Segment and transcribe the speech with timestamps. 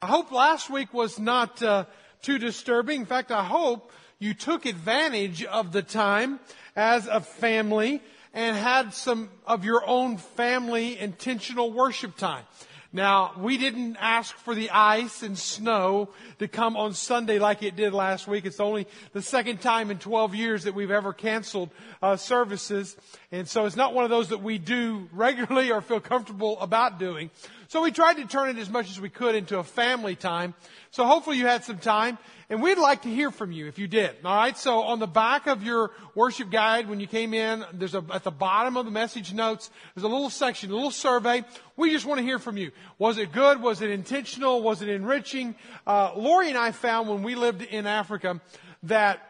[0.00, 1.86] I hope last week was not uh,
[2.22, 3.00] too disturbing.
[3.00, 6.38] In fact, I hope you took advantage of the time
[6.76, 8.00] as a family
[8.32, 12.44] and had some of your own family intentional worship time.
[12.92, 16.08] Now, we didn't ask for the ice and snow
[16.38, 18.46] to come on Sunday like it did last week.
[18.46, 21.68] It's only the second time in 12 years that we've ever canceled
[22.00, 22.96] uh, services.
[23.30, 26.98] And so it's not one of those that we do regularly or feel comfortable about
[26.98, 27.30] doing.
[27.68, 30.54] So we tried to turn it as much as we could into a family time.
[30.90, 32.16] So hopefully you had some time.
[32.48, 34.16] And we'd like to hear from you if you did.
[34.24, 34.56] All right.
[34.56, 38.24] So on the back of your worship guide, when you came in, there's a, at
[38.24, 41.44] the bottom of the message notes, there's a little section, a little survey.
[41.76, 42.70] We just want to hear from you.
[42.98, 43.60] Was it good?
[43.60, 44.62] Was it intentional?
[44.62, 45.54] Was it enriching?
[45.86, 48.40] Uh, Lori and I found when we lived in Africa
[48.84, 49.20] that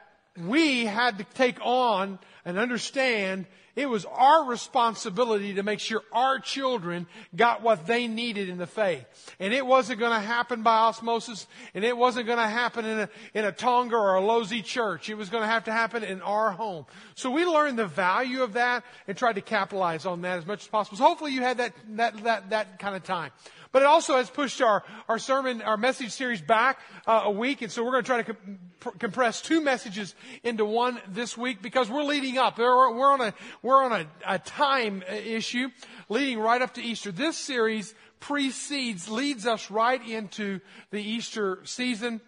[0.46, 3.46] we had to take on and understand
[3.78, 8.66] it was our responsibility to make sure our children got what they needed in the
[8.66, 9.06] faith.
[9.38, 12.98] And it wasn't going to happen by osmosis, and it wasn't going to happen in
[12.98, 15.08] a, in a Tonga or a Lozi church.
[15.08, 16.86] It was going to have to happen in our home.
[17.14, 20.62] So we learned the value of that and tried to capitalize on that as much
[20.62, 20.98] as possible.
[20.98, 23.30] So hopefully you had that, that, that, that kind of time.
[23.72, 27.62] But it also has pushed our, our sermon, our message series back uh, a week.
[27.62, 31.61] And so we're going to try to comp- compress two messages into one this week
[31.61, 32.58] because we're leading up.
[32.58, 35.69] We're, on, a, we're on a, a time issue
[36.08, 37.12] leading right up to Easter.
[37.12, 42.20] This series precedes, leads us right into the Easter season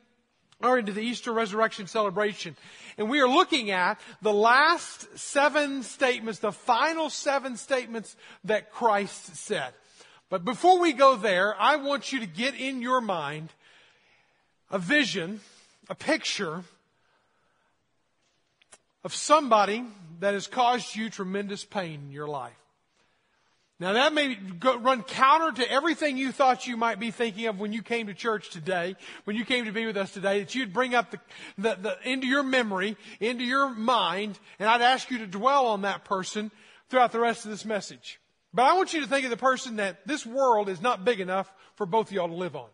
[0.63, 2.57] or into the Easter resurrection celebration.
[2.99, 9.37] And we are looking at the last seven statements, the final seven statements that Christ
[9.37, 9.73] said.
[10.31, 13.51] But before we go there, I want you to get in your mind
[14.71, 15.41] a vision,
[15.89, 16.63] a picture
[19.03, 19.85] of somebody
[20.21, 22.55] that has caused you tremendous pain in your life.
[23.81, 27.59] Now that may go, run counter to everything you thought you might be thinking of
[27.59, 30.55] when you came to church today, when you came to be with us today, that
[30.55, 31.19] you'd bring up the,
[31.57, 35.83] the, the, into your memory, into your mind, and I'd ask you to dwell on
[35.83, 36.51] that person
[36.91, 38.21] throughout the rest of this message.
[38.53, 41.21] But I want you to think of the person that this world is not big
[41.21, 42.69] enough for both of y'all to live on.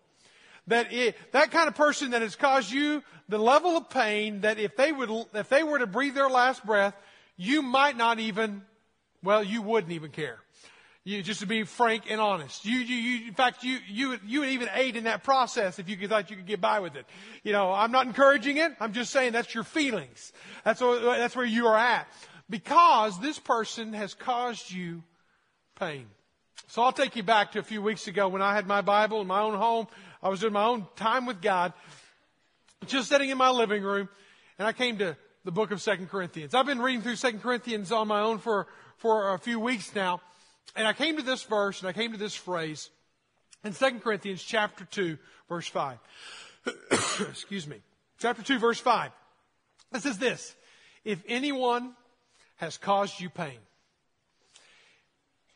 [0.69, 4.59] That it, that kind of person that has caused you the level of pain that
[4.59, 6.95] if they would, if they were to breathe their last breath,
[7.37, 8.63] you might not even,
[9.23, 10.39] well, you wouldn't even care.
[11.05, 12.65] You, just to be frank and honest.
[12.65, 15.79] You, you, you, in fact, you, you, would, you would even aid in that process
[15.79, 17.07] if you could, thought you could get by with it.
[17.45, 18.73] You know, I'm not encouraging it.
[18.81, 20.33] I'm just saying that's your feelings.
[20.65, 22.09] That's, that's where you are at.
[22.51, 25.05] Because this person has caused you
[25.77, 26.07] pain.
[26.69, 29.21] So I'll take you back to a few weeks ago when I had my Bible
[29.21, 29.87] in my own home.
[30.23, 31.73] I was doing my own time with God,
[32.87, 34.09] just sitting in my living room,
[34.59, 36.55] and I came to the book of Second Corinthians.
[36.55, 38.67] I've been reading through Second Corinthians on my own for,
[38.97, 40.21] for a few weeks now,
[40.75, 42.91] and I came to this verse and I came to this phrase
[43.63, 45.99] in Second Corinthians chapter 2, verse 5.
[46.91, 47.77] Excuse me.
[48.19, 49.13] Chapter 2, verse 5.
[49.95, 50.55] It says this,
[51.05, 51.95] if anyone
[52.57, 53.59] has caused you pain,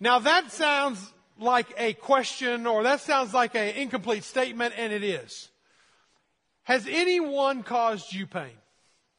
[0.00, 5.04] now that sounds like a question or that sounds like an incomplete statement, and it
[5.04, 5.48] is.
[6.64, 8.52] Has anyone caused you pain?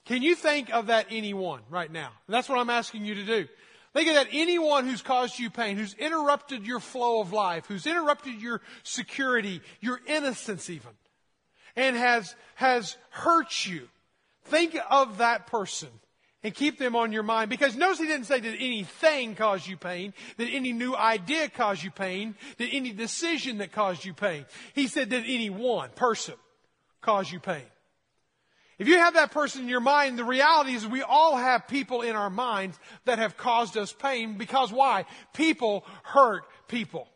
[0.05, 2.09] Can you think of that anyone right now?
[2.27, 3.47] that's what I'm asking you to do.
[3.93, 7.85] Think of that anyone who's caused you pain, who's interrupted your flow of life, who's
[7.85, 10.91] interrupted your security, your innocence even,
[11.75, 13.89] and has, has hurt you.
[14.45, 15.89] Think of that person
[16.43, 17.49] and keep them on your mind.
[17.49, 21.83] Because notice he didn't say did anything cause you pain, did any new idea cause
[21.83, 24.45] you pain, did any decision that caused you pain.
[24.73, 26.35] He said did any one person
[27.01, 27.65] cause you pain.
[28.77, 32.01] If you have that person in your mind, the reality is we all have people
[32.01, 35.05] in our minds that have caused us pain because why?
[35.33, 37.07] People hurt people.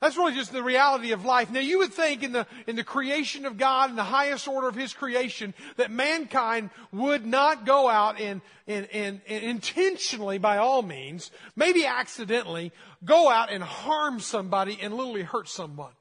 [0.00, 1.50] That's really just the reality of life.
[1.50, 4.68] Now you would think in the, in the creation of God, in the highest order
[4.68, 10.58] of His creation, that mankind would not go out and, and, and, and intentionally, by
[10.58, 12.70] all means, maybe accidentally,
[13.04, 15.92] go out and harm somebody and literally hurt someone.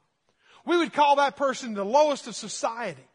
[0.63, 3.07] We would call that person the lowest of society.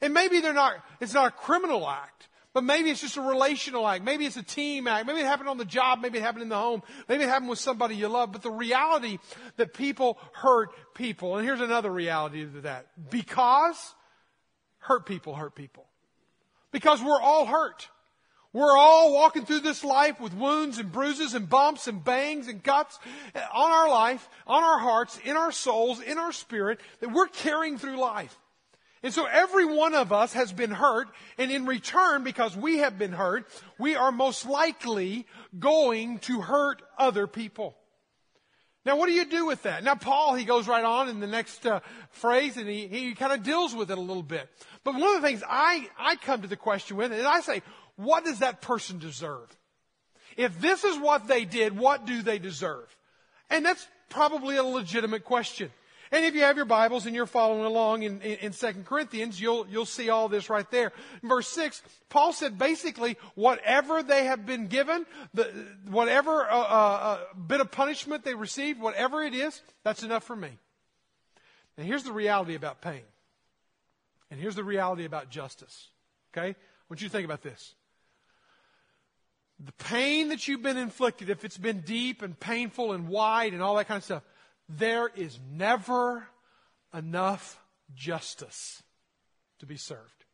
[0.00, 2.28] And maybe they're not, it's not a criminal act.
[2.54, 4.04] But maybe it's just a relational act.
[4.04, 5.08] Maybe it's a team act.
[5.08, 5.98] Maybe it happened on the job.
[6.00, 6.84] Maybe it happened in the home.
[7.08, 8.30] Maybe it happened with somebody you love.
[8.30, 9.18] But the reality
[9.56, 11.36] that people hurt people.
[11.36, 12.86] And here's another reality to that.
[13.10, 13.94] Because
[14.78, 15.84] hurt people hurt people.
[16.70, 17.88] Because we're all hurt.
[18.52, 22.62] We're all walking through this life with wounds and bruises and bumps and bangs and
[22.62, 23.00] cuts
[23.34, 27.78] on our life, on our hearts, in our souls, in our spirit that we're carrying
[27.78, 28.38] through life.
[29.04, 32.98] And so every one of us has been hurt, and in return, because we have
[32.98, 33.46] been hurt,
[33.78, 35.26] we are most likely
[35.58, 37.76] going to hurt other people.
[38.86, 39.84] Now, what do you do with that?
[39.84, 41.80] Now, Paul, he goes right on in the next uh,
[42.12, 44.48] phrase and he, he kind of deals with it a little bit.
[44.84, 47.62] But one of the things I, I come to the question with is I say,
[47.96, 49.48] what does that person deserve?
[50.36, 52.94] If this is what they did, what do they deserve?
[53.48, 55.70] And that's probably a legitimate question.
[56.14, 59.40] And if you have your Bibles and you're following along in, in, in 2 Corinthians,
[59.40, 60.92] you'll, you'll see all this right there.
[61.24, 65.42] In verse 6, Paul said basically, whatever they have been given, the,
[65.88, 66.60] whatever uh, uh,
[67.02, 70.50] uh, bit of punishment they received, whatever it is, that's enough for me.
[71.76, 73.02] And here's the reality about pain.
[74.30, 75.88] And here's the reality about justice.
[76.32, 76.50] Okay?
[76.50, 76.54] I
[76.88, 77.74] want you to think about this.
[79.58, 83.60] The pain that you've been inflicted, if it's been deep and painful and wide and
[83.60, 84.22] all that kind of stuff,
[84.68, 86.26] there is never
[86.92, 87.60] enough
[87.94, 88.82] justice
[89.58, 90.24] to be served.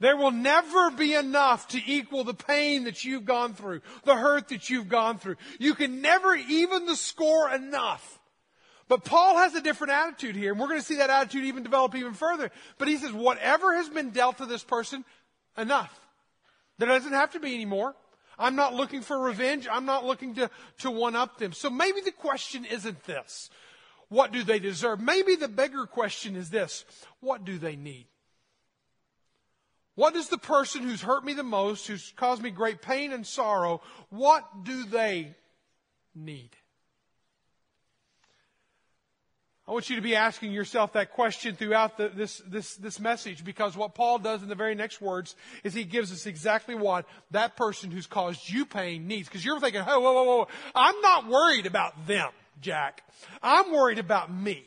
[0.00, 4.48] There will never be enough to equal the pain that you've gone through, the hurt
[4.48, 5.36] that you've gone through.
[5.58, 8.18] You can never even the score enough.
[8.88, 11.62] But Paul has a different attitude here, and we're going to see that attitude even
[11.62, 12.50] develop even further.
[12.78, 15.04] But he says, whatever has been dealt to this person,
[15.56, 15.94] enough.
[16.78, 17.94] There doesn't have to be any more.
[18.40, 19.68] I'm not looking for revenge.
[19.70, 21.52] I'm not looking to, to one up them.
[21.52, 23.50] So maybe the question isn't this.
[24.08, 25.00] What do they deserve?
[25.00, 26.84] Maybe the bigger question is this.
[27.20, 28.06] What do they need?
[29.94, 33.26] What does the person who's hurt me the most, who's caused me great pain and
[33.26, 35.34] sorrow, what do they
[36.14, 36.56] need?
[39.70, 43.44] I want you to be asking yourself that question throughout the, this, this, this message
[43.44, 47.06] because what Paul does in the very next words is he gives us exactly what
[47.30, 49.28] that person who's caused you pain needs.
[49.28, 52.30] Because you're thinking, oh, whoa, whoa, whoa, I'm not worried about them,
[52.60, 53.04] Jack.
[53.44, 54.66] I'm worried about me.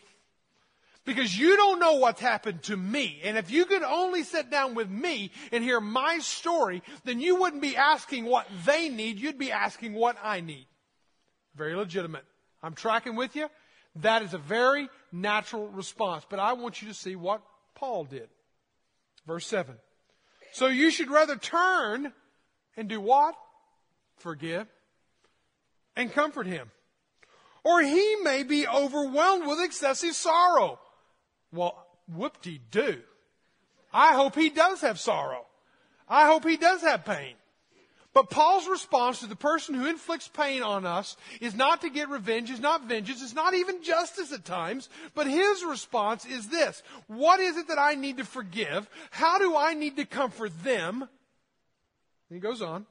[1.03, 3.19] Because you don't know what's happened to me.
[3.25, 7.35] And if you could only sit down with me and hear my story, then you
[7.35, 9.19] wouldn't be asking what they need.
[9.19, 10.65] You'd be asking what I need.
[11.57, 12.23] Very legitimate.
[12.61, 13.49] I'm tracking with you.
[13.97, 16.25] That is a very natural response.
[16.27, 17.41] But I want you to see what
[17.75, 18.29] Paul did.
[19.27, 19.75] Verse 7.
[20.51, 22.13] So you should rather turn
[22.75, 23.35] and do what?
[24.17, 24.67] Forgive
[25.95, 26.71] and comfort him.
[27.63, 30.79] Or he may be overwhelmed with excessive sorrow.
[31.51, 33.01] Well, whoop-de-doo.
[33.93, 35.45] I hope he does have sorrow.
[36.09, 37.35] I hope he does have pain.
[38.13, 42.09] But Paul's response to the person who inflicts pain on us is not to get
[42.09, 46.83] revenge, is not vengeance, it's not even justice at times, but his response is this.
[47.07, 48.87] What is it that I need to forgive?
[49.09, 51.01] How do I need to comfort them?
[51.01, 51.09] And
[52.35, 52.85] he goes on.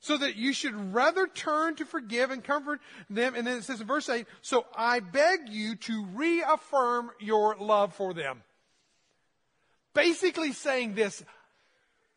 [0.00, 3.36] So that you should rather turn to forgive and comfort them.
[3.36, 7.94] And then it says in verse 8, so I beg you to reaffirm your love
[7.94, 8.42] for them.
[9.94, 11.24] Basically saying this,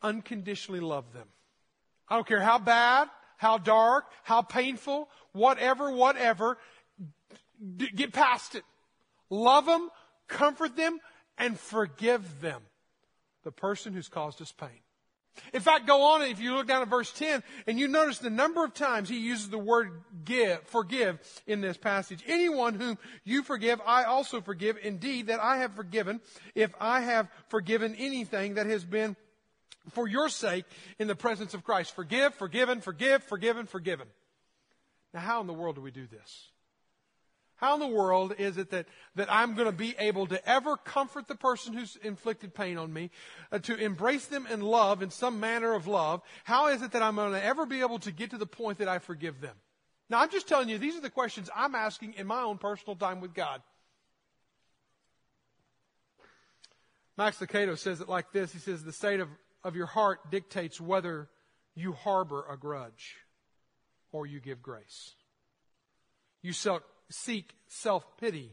[0.02, 1.28] unconditionally love them.
[2.08, 6.58] I don't care how bad, how dark, how painful, whatever, whatever.
[7.78, 8.64] D- get past it.
[9.30, 9.90] Love them,
[10.28, 11.00] comfort them,
[11.38, 12.62] and forgive them.
[13.44, 14.82] The person who's caused us pain.
[15.54, 18.30] In fact, go on if you look down at verse 10 and you notice the
[18.30, 19.92] number of times he uses the word
[20.24, 22.24] give, forgive in this passage.
[22.28, 24.78] Anyone whom you forgive, I also forgive.
[24.82, 26.22] Indeed, that I have forgiven
[26.56, 29.16] if I have forgiven anything that has been
[29.92, 30.66] for your sake
[31.00, 31.96] in the presence of Christ.
[31.96, 34.08] Forgive, forgiven, forgive, forgiven, forgiven.
[35.14, 36.50] Now, how in the world do we do this?
[37.58, 38.86] How in the world is it that,
[39.16, 42.92] that I'm going to be able to ever comfort the person who's inflicted pain on
[42.92, 43.12] me,
[43.52, 46.22] uh, to embrace them in love, in some manner of love?
[46.44, 48.80] How is it that I'm going to ever be able to get to the point
[48.80, 49.56] that I forgive them?
[50.10, 52.98] Now, I'm just telling you, these are the questions I'm asking in my own personal
[52.98, 53.62] time with God.
[57.18, 58.52] Max Lucado says it like this.
[58.52, 59.30] He says, the state of
[59.66, 61.28] of your heart dictates whether
[61.74, 63.16] you harbor a grudge
[64.12, 65.16] or you give grace.
[66.44, 66.54] You
[67.10, 68.52] seek self pity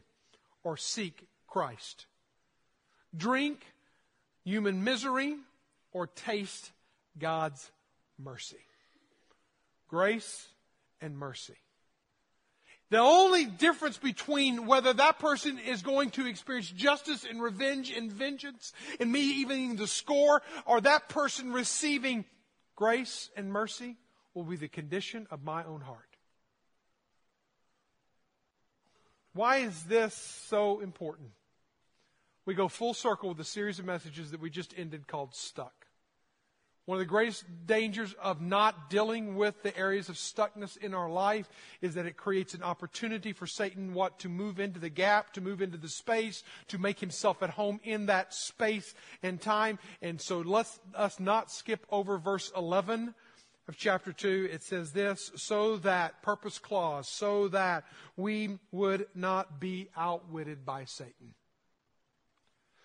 [0.64, 2.06] or seek Christ.
[3.14, 3.60] Drink
[4.42, 5.36] human misery
[5.92, 6.72] or taste
[7.18, 7.70] God's
[8.18, 8.64] mercy.
[9.88, 10.48] Grace
[11.02, 11.61] and mercy.
[12.92, 18.12] The only difference between whether that person is going to experience justice and revenge and
[18.12, 22.26] vengeance and me evening the score or that person receiving
[22.76, 23.96] grace and mercy
[24.34, 26.18] will be the condition of my own heart.
[29.32, 30.12] Why is this
[30.50, 31.30] so important?
[32.44, 35.81] We go full circle with a series of messages that we just ended called Stuck.
[36.84, 41.08] One of the greatest dangers of not dealing with the areas of stuckness in our
[41.08, 41.48] life
[41.80, 45.40] is that it creates an opportunity for Satan what to move into the gap, to
[45.40, 49.78] move into the space, to make himself at home in that space and time.
[50.00, 53.14] And so let's us not skip over verse 11
[53.68, 57.84] of chapter 2, it says this so that, purpose clause, so that
[58.16, 61.34] we would not be outwitted by Satan.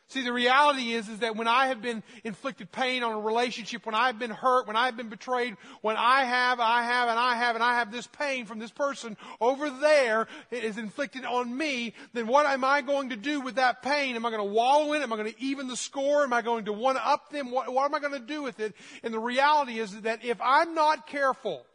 [0.09, 3.85] See, the reality is, is that when I have been inflicted pain on a relationship,
[3.85, 7.35] when I've been hurt, when I've been betrayed, when I have, I have, and I
[7.35, 11.93] have, and I have this pain from this person over there is inflicted on me,
[12.13, 14.15] then what am I going to do with that pain?
[14.15, 15.03] Am I going to wallow in it?
[15.03, 16.23] Am I going to even the score?
[16.23, 17.51] Am I going to one up them?
[17.51, 18.75] What, what am I going to do with it?
[19.03, 21.65] And the reality is that if I'm not careful,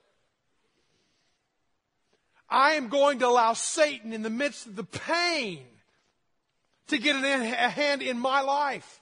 [2.48, 5.66] I am going to allow Satan in the midst of the pain
[6.92, 9.00] to get a hand in my life,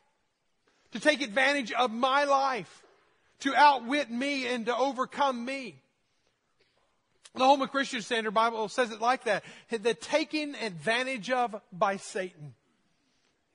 [0.93, 2.83] to take advantage of my life,
[3.41, 5.77] to outwit me and to overcome me.
[7.35, 9.45] The Holman Christian Standard Bible says it like that.
[9.71, 12.55] The taking advantage of by Satan.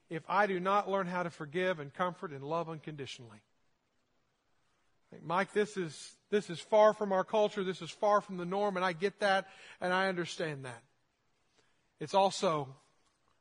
[0.10, 3.40] If I do not learn how to forgive and comfort and love unconditionally.
[5.24, 7.64] Mike, this is, this is far from our culture.
[7.64, 9.48] This is far from the norm, and I get that,
[9.82, 10.84] and I understand that.
[12.00, 12.68] It's also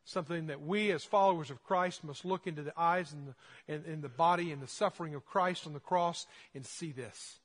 [0.05, 3.85] something that we as followers of Christ must look into the eyes and the, in,
[3.93, 7.39] in the body and the suffering of Christ on the cross and see this.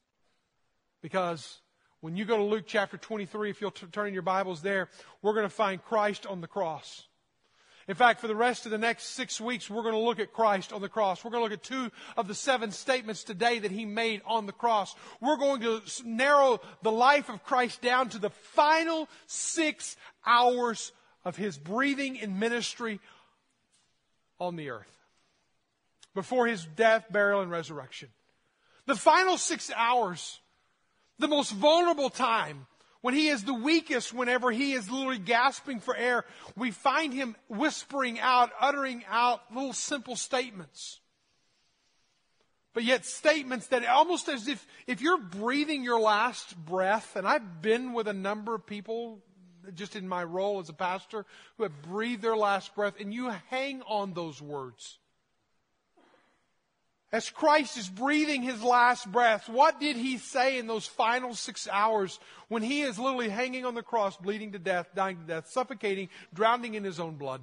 [1.01, 1.59] Because
[2.01, 4.89] when you go to Luke chapter 23, if you'll t- turn in your Bibles there,
[5.21, 7.05] we're going to find Christ on the cross.
[7.87, 10.31] In fact, for the rest of the next six weeks, we're going to look at
[10.31, 11.23] Christ on the cross.
[11.23, 14.45] We're going to look at two of the seven statements today that he made on
[14.45, 14.95] the cross.
[15.19, 20.91] We're going to narrow the life of Christ down to the final six hours
[21.25, 22.99] of his breathing in ministry
[24.39, 24.97] on the earth
[26.13, 28.09] before his death, burial, and resurrection.
[28.85, 30.39] The final six hours,
[31.19, 32.65] the most vulnerable time,
[33.01, 37.35] when he is the weakest, whenever he is literally gasping for air, we find him
[37.47, 40.99] whispering out, uttering out little simple statements.
[42.73, 47.61] But yet statements that almost as if, if you're breathing your last breath, and I've
[47.61, 49.19] been with a number of people
[49.75, 51.25] just in my role as a pastor,
[51.57, 54.97] who have breathed their last breath, and you hang on those words.
[57.11, 61.67] As Christ is breathing his last breath, what did he say in those final six
[61.67, 65.49] hours when he is literally hanging on the cross, bleeding to death, dying to death,
[65.49, 67.41] suffocating, drowning in his own blood?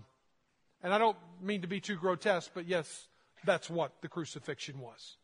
[0.85, 3.09] And I don't mean to be too grotesque, but yes,
[3.45, 5.17] that's what the crucifixion was.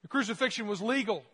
[0.00, 1.24] The crucifixion was legal.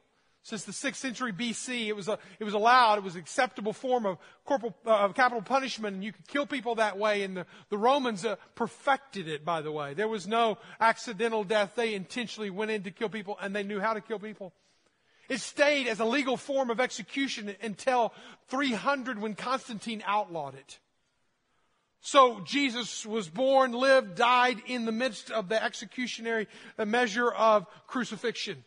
[0.42, 3.74] Since the 6th century BC, it was, a, it was allowed, it was an acceptable
[3.74, 4.16] form of
[4.46, 7.22] corporal, uh, capital punishment, and you could kill people that way.
[7.22, 9.92] And the, the Romans uh, perfected it, by the way.
[9.92, 11.74] There was no accidental death.
[11.76, 14.54] They intentionally went in to kill people, and they knew how to kill people.
[15.28, 18.12] It stayed as a legal form of execution until
[18.48, 20.78] 300 when Constantine outlawed it.
[22.00, 26.46] So Jesus was born, lived, died in the midst of the executionary
[26.84, 28.64] measure of crucifixion.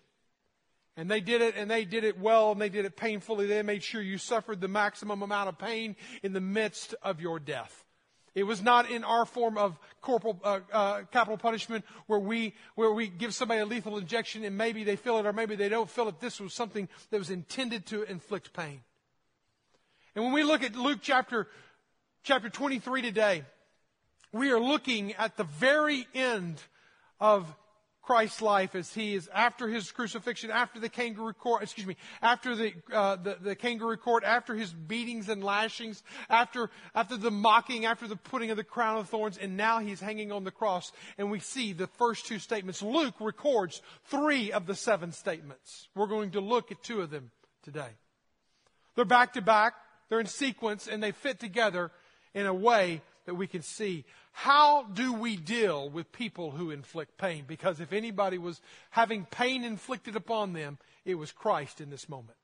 [0.96, 3.48] And they did it, and they did it well, and they did it painfully.
[3.48, 7.40] They made sure you suffered the maximum amount of pain in the midst of your
[7.40, 7.84] death.
[8.36, 12.92] It was not in our form of corporal uh, uh, capital punishment where we where
[12.92, 15.90] we give somebody a lethal injection and maybe they feel it or maybe they don't
[15.90, 16.20] feel it.
[16.20, 18.82] This was something that was intended to inflict pain.
[20.16, 21.48] And when we look at Luke chapter
[22.24, 23.44] chapter 23 today,
[24.32, 26.60] we are looking at the very end
[27.20, 27.54] of
[28.04, 32.54] Christ's life as he is after his crucifixion, after the kangaroo court, excuse me, after
[32.54, 37.86] the, uh, the, the, kangaroo court, after his beatings and lashings, after, after the mocking,
[37.86, 40.92] after the putting of the crown of thorns, and now he's hanging on the cross.
[41.18, 42.82] And we see the first two statements.
[42.82, 45.88] Luke records three of the seven statements.
[45.96, 47.32] We're going to look at two of them
[47.64, 47.90] today.
[48.96, 49.76] They're back to back,
[50.10, 51.90] they're in sequence, and they fit together
[52.34, 57.18] in a way that we can see how do we deal with people who inflict
[57.18, 57.46] pain?
[57.48, 62.38] Because if anybody was having pain inflicted upon them, it was Christ in this moment.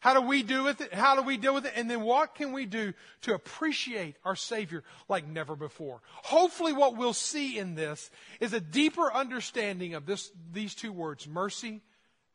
[0.00, 0.94] How do we do with it?
[0.94, 1.72] How do we deal with it?
[1.74, 6.00] And then what can we do to appreciate our Savior like never before?
[6.22, 11.26] Hopefully what we'll see in this is a deeper understanding of this, these two words,
[11.26, 11.82] mercy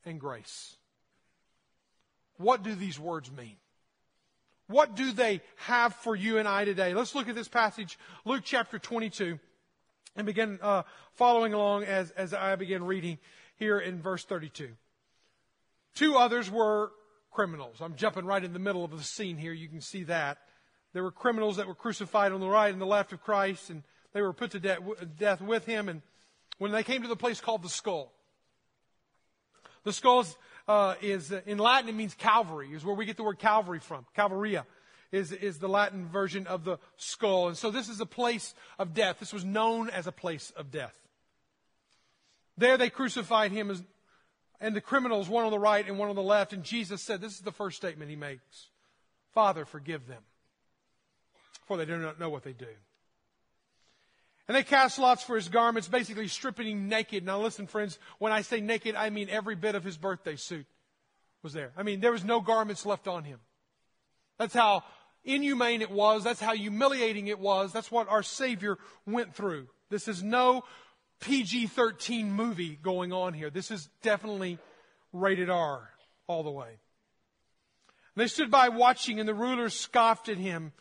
[0.06, 0.76] and grace.
[2.38, 3.56] What do these words mean?
[4.68, 6.94] What do they have for you and I today?
[6.94, 9.40] Let's look at this passage, Luke chapter 22,
[10.16, 10.84] and begin uh,
[11.16, 13.18] following along as, as I begin reading
[13.58, 14.70] here in verse 32.
[15.96, 16.92] Two others were
[17.32, 17.78] criminals.
[17.82, 19.54] I'm jumping right in the middle of the scene here.
[19.54, 20.38] You can see that.
[20.94, 23.84] There were criminals that were crucified on the right and the left of Christ, and
[24.14, 24.78] they were put to de-
[25.20, 25.90] death with him.
[25.90, 26.02] And
[26.58, 28.14] when they came to the place called the skull,
[29.84, 33.18] the skull is uh, is uh, in Latin, it means Calvary, is where we get
[33.18, 34.06] the word Calvary from.
[34.16, 34.66] Calvaria
[35.12, 37.48] is, is the Latin version of the skull.
[37.48, 39.20] And so this is a place of death.
[39.20, 40.98] This was known as a place of death.
[42.58, 43.84] There they crucified him as,
[44.60, 46.54] and the criminals, one on the right and one on the left.
[46.54, 48.70] And Jesus said, This is the first statement he makes
[49.34, 50.22] Father, forgive them,
[51.68, 52.68] for they do not know what they do.
[54.48, 57.26] And they cast lots for his garments, basically stripping him naked.
[57.26, 60.66] Now listen, friends, when I say naked, I mean every bit of his birthday suit
[61.42, 61.72] was there.
[61.78, 63.40] I mean, there was no garments left on him.
[64.38, 64.84] That's how
[65.24, 66.24] inhumane it was.
[66.24, 67.72] That's how humiliating it was.
[67.72, 69.68] That's what our Savior went through.
[69.90, 70.64] This is no
[71.22, 73.50] PG 13 movie going on here.
[73.50, 74.60] This is definitely
[75.14, 75.90] rated R
[76.28, 76.68] all the way.
[78.16, 80.74] And they stood by watching, and the rulers scoffed at him.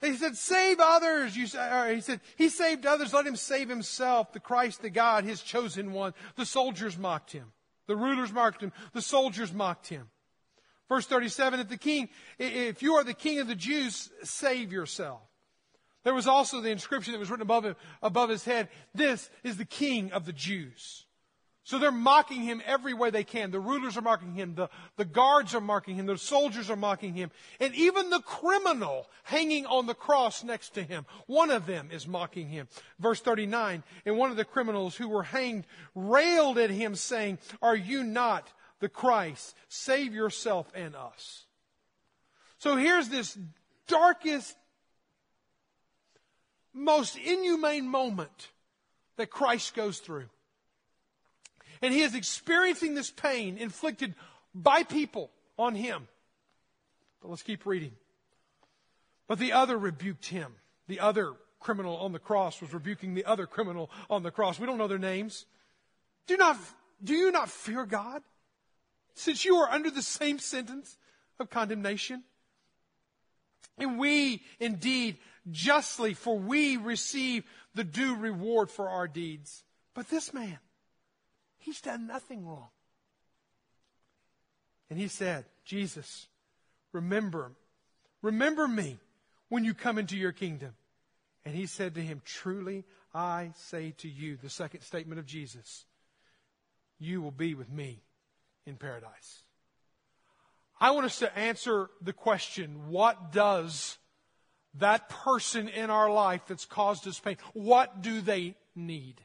[0.00, 1.36] They said, Save others.
[1.36, 3.12] You he said, He saved others.
[3.12, 6.14] Let him save himself, the Christ, the God, his chosen one.
[6.36, 7.52] The soldiers mocked him.
[7.86, 8.72] The rulers mocked him.
[8.92, 10.08] The soldiers mocked him.
[10.88, 15.20] Verse 37, if the king, if you are the king of the Jews, save yourself.
[16.04, 19.58] There was also the inscription that was written above him, above his head, this is
[19.58, 21.04] the king of the Jews.
[21.68, 23.50] So they're mocking him every way they can.
[23.50, 24.54] The rulers are mocking him.
[24.54, 26.06] The, the guards are mocking him.
[26.06, 27.30] The soldiers are mocking him.
[27.60, 32.08] And even the criminal hanging on the cross next to him, one of them is
[32.08, 32.68] mocking him.
[32.98, 37.76] Verse 39, and one of the criminals who were hanged railed at him saying, are
[37.76, 38.48] you not
[38.80, 39.54] the Christ?
[39.68, 41.44] Save yourself and us.
[42.56, 43.36] So here's this
[43.88, 44.56] darkest,
[46.72, 48.48] most inhumane moment
[49.18, 50.30] that Christ goes through.
[51.82, 54.14] And he is experiencing this pain inflicted
[54.54, 56.08] by people on him.
[57.20, 57.92] But let's keep reading.
[59.26, 60.54] But the other rebuked him.
[60.86, 64.58] The other criminal on the cross was rebuking the other criminal on the cross.
[64.58, 65.44] We don't know their names.
[66.26, 66.56] Do not,
[67.02, 68.22] do you not fear God?
[69.14, 70.96] Since you are under the same sentence
[71.40, 72.22] of condemnation?
[73.76, 75.18] And we indeed
[75.50, 77.44] justly, for we receive
[77.74, 79.64] the due reward for our deeds.
[79.94, 80.58] But this man,
[81.68, 82.68] He's done nothing wrong.
[84.88, 86.26] And he said, Jesus,
[86.92, 87.52] remember,
[88.22, 88.96] remember me
[89.50, 90.70] when you come into your kingdom.
[91.44, 95.84] And he said to him, Truly I say to you, the second statement of Jesus,
[96.98, 98.00] you will be with me
[98.64, 99.42] in paradise.
[100.80, 103.98] I want us to answer the question what does
[104.76, 109.20] that person in our life that's caused us pain, what do they need?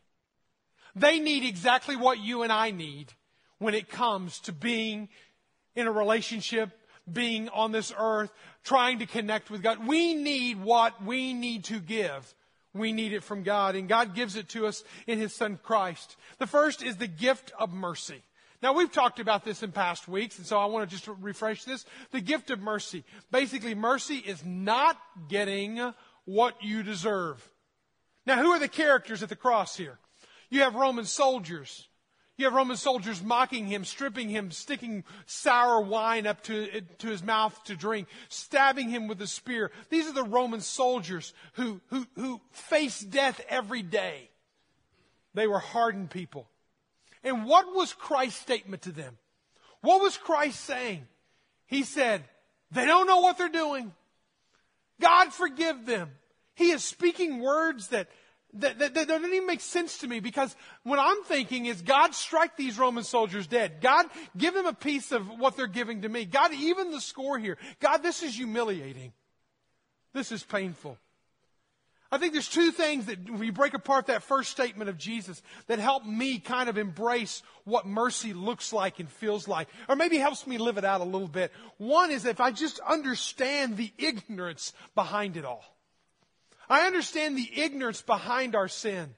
[0.96, 3.14] They need exactly what you and I need
[3.58, 5.10] when it comes to being
[5.76, 6.70] in a relationship,
[7.12, 8.32] being on this earth,
[8.64, 9.88] trying to connect with God.
[9.88, 12.34] We need what we need to give.
[12.74, 16.16] We need it from God, and God gives it to us in His Son Christ.
[16.40, 18.24] The first is the gift of mercy.
[18.64, 21.66] Now, we've talked about this in past weeks, and so I want to just refresh
[21.66, 21.86] this.
[22.12, 23.04] The gift of mercy.
[23.30, 25.94] Basically, mercy is not getting
[26.26, 27.46] what you deserve.
[28.26, 30.00] Now, who are the characters at the cross here?
[30.54, 31.88] You have Roman soldiers.
[32.38, 37.24] You have Roman soldiers mocking him, stripping him, sticking sour wine up to, to his
[37.24, 39.72] mouth to drink, stabbing him with a spear.
[39.90, 44.30] These are the Roman soldiers who, who, who face death every day.
[45.34, 46.48] They were hardened people.
[47.24, 49.18] And what was Christ's statement to them?
[49.82, 51.08] What was Christ saying?
[51.66, 52.26] He said,
[52.70, 53.92] they don't know what they're doing.
[55.02, 56.12] God forgive them.
[56.54, 58.08] He is speaking words that
[58.56, 62.14] that, that, that, doesn't even make sense to me because what I'm thinking is God
[62.14, 63.82] strike these Roman soldiers dead.
[63.82, 64.06] God
[64.38, 66.26] give them a piece of what they're giving to me.
[66.26, 67.58] God even the score here.
[67.80, 69.14] God, this is humiliating.
[70.14, 70.98] This is painful.
[72.12, 75.80] I think there's two things that we break apart that first statement of Jesus that
[75.80, 80.46] help me kind of embrace what mercy looks like and feels like, or maybe helps
[80.46, 81.52] me live it out a little bit.
[81.78, 85.73] One is if I just understand the ignorance behind it all.
[86.70, 89.14] I understand the ignorance behind our sin.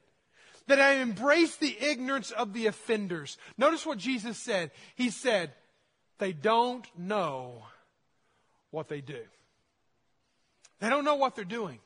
[0.68, 3.38] That I embrace the ignorance of the offenders.
[3.56, 4.72] Notice what Jesus said.
[4.96, 5.52] He said,
[6.18, 7.62] they don't know
[8.72, 9.22] what they do.
[10.80, 11.78] They don't know what they're doing.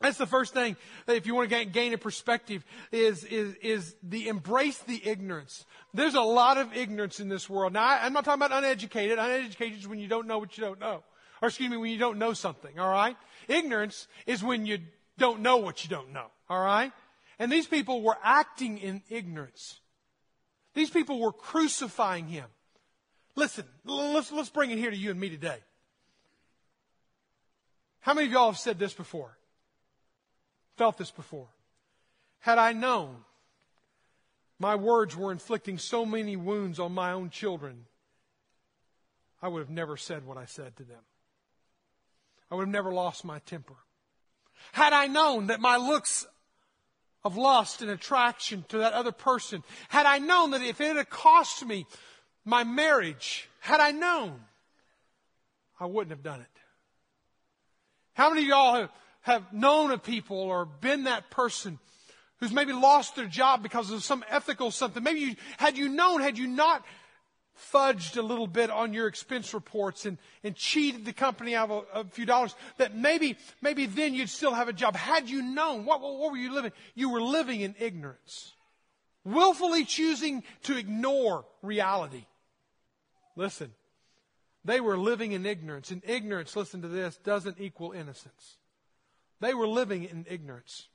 [0.00, 3.94] That's the first thing that if you want to gain, a perspective is, is, is
[4.02, 5.64] the embrace the ignorance.
[5.94, 7.72] There's a lot of ignorance in this world.
[7.72, 9.18] Now, I, I'm not talking about uneducated.
[9.18, 11.04] Uneducated is when you don't know what you don't know.
[11.42, 13.16] Or excuse me, when you don't know something, all right?
[13.48, 14.78] Ignorance is when you
[15.18, 16.92] don't know what you don't know, all right?
[17.40, 19.80] And these people were acting in ignorance.
[20.74, 22.46] These people were crucifying him.
[23.34, 25.58] Listen, let's, let's bring it here to you and me today.
[28.00, 29.36] How many of y'all have said this before?
[30.76, 31.48] Felt this before?
[32.38, 33.16] Had I known
[34.60, 37.86] my words were inflicting so many wounds on my own children,
[39.42, 41.00] I would have never said what I said to them.
[42.52, 43.76] I would have never lost my temper.
[44.72, 46.26] Had I known that my looks
[47.24, 51.08] of lust and attraction to that other person, had I known that if it had
[51.08, 51.86] cost me
[52.44, 54.38] my marriage, had I known,
[55.80, 56.46] I wouldn't have done it.
[58.12, 58.90] How many of y'all have,
[59.22, 61.78] have known of people or been that person
[62.36, 65.02] who's maybe lost their job because of some ethical something?
[65.02, 66.84] Maybe you, had you known, had you not
[67.54, 71.84] fudged a little bit on your expense reports and, and cheated the company out of
[71.94, 74.96] a, a, few dollars, that maybe, maybe then you'd still have a job.
[74.96, 76.72] Had you known, what, what, were you living?
[76.94, 78.52] You were living in ignorance.
[79.24, 82.24] Willfully choosing to ignore reality.
[83.36, 83.72] Listen,
[84.64, 85.90] they were living in ignorance.
[85.90, 88.56] And ignorance, listen to this, doesn't equal innocence.
[89.40, 90.88] They were living in ignorance.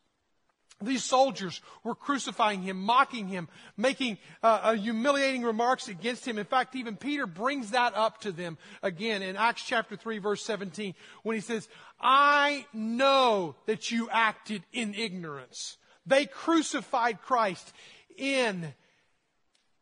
[0.79, 6.37] These soldiers were crucifying him, mocking him, making uh, uh, humiliating remarks against him.
[6.37, 10.45] In fact, even Peter brings that up to them again in Acts chapter 3 verse
[10.45, 11.67] 17 when he says,
[11.99, 15.77] I know that you acted in ignorance.
[16.05, 17.73] They crucified Christ
[18.15, 18.73] in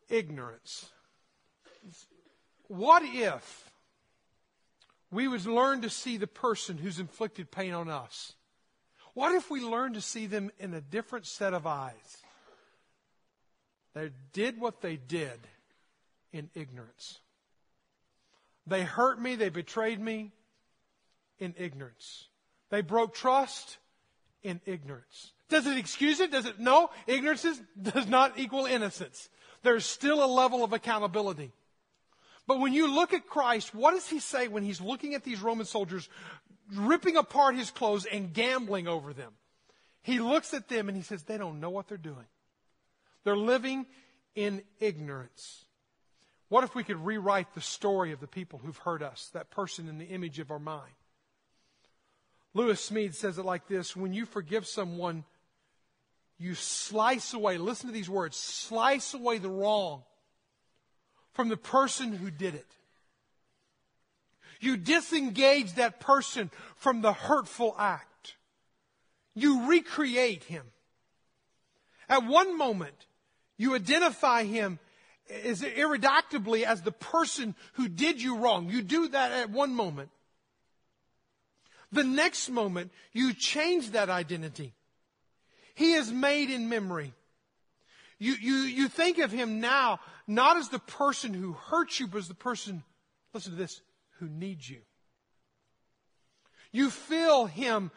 [0.09, 0.89] ignorance.
[2.67, 3.69] What if
[5.11, 8.33] we would learn to see the person who's inflicted pain on us?
[9.15, 12.17] What if we learn to see them in a different set of eyes?
[13.93, 15.39] They did what they did
[16.33, 17.19] in ignorance.
[18.67, 20.33] They hurt me, they betrayed me
[21.39, 22.25] in ignorance.
[22.69, 23.77] They broke trust
[24.43, 25.31] in ignorance.
[25.47, 26.31] Does it excuse it?
[26.31, 26.59] Does it?
[26.59, 26.89] No.
[27.07, 29.29] Ignorance is, does not equal innocence.
[29.63, 31.53] There's still a level of accountability.
[32.47, 35.41] But when you look at Christ, what does he say when he's looking at these
[35.41, 36.09] Roman soldiers
[36.73, 39.33] ripping apart his clothes and gambling over them?
[40.01, 42.25] He looks at them and he says, they don't know what they're doing.
[43.23, 43.85] They're living
[44.35, 45.65] in ignorance.
[46.49, 49.89] What if we could rewrite the story of the people who've hurt us, that person
[49.89, 50.93] in the image of our mind?
[52.53, 55.23] Lewis Smedes says it like this When you forgive someone,
[56.37, 60.03] you slice away, listen to these words, slice away the wrong
[61.33, 62.67] from the person who did it.
[64.59, 68.35] You disengage that person from the hurtful act.
[69.33, 70.65] You recreate him.
[72.07, 73.07] At one moment,
[73.57, 74.79] you identify him
[75.29, 78.69] as irreductibly as the person who did you wrong.
[78.69, 80.09] You do that at one moment.
[81.91, 84.73] The next moment, you change that identity.
[85.73, 87.13] He is made in memory.
[88.17, 92.19] You, you, you think of him now not as the person who hurt you, but
[92.19, 92.83] as the person,
[93.33, 93.81] listen to this,
[94.19, 94.81] who needs you.
[96.71, 97.91] You feel him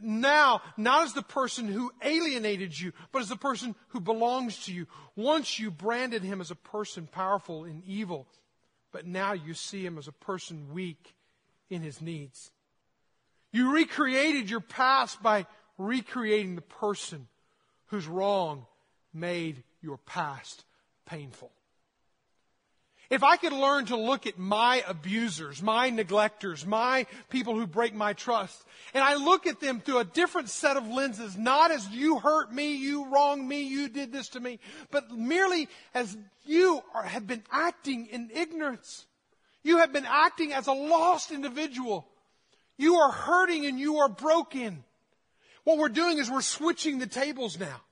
[0.00, 4.72] now not as the person who alienated you, but as the person who belongs to
[4.72, 4.86] you.
[5.16, 8.26] Once you branded him as a person powerful in evil,
[8.90, 11.14] but now you see him as a person weak
[11.68, 12.50] in his needs.
[13.52, 17.28] You recreated your past by recreating the person
[17.86, 18.66] whose wrong
[19.12, 20.64] made your past
[21.04, 21.50] painful.
[23.12, 27.92] If I could learn to look at my abusers, my neglectors, my people who break
[27.94, 31.86] my trust, and I look at them through a different set of lenses, not as
[31.90, 36.82] you hurt me, you wronged me, you did this to me, but merely as you
[36.94, 39.04] are, have been acting in ignorance.
[39.62, 42.08] You have been acting as a lost individual.
[42.78, 44.84] You are hurting and you are broken.
[45.64, 47.82] What we're doing is we're switching the tables now.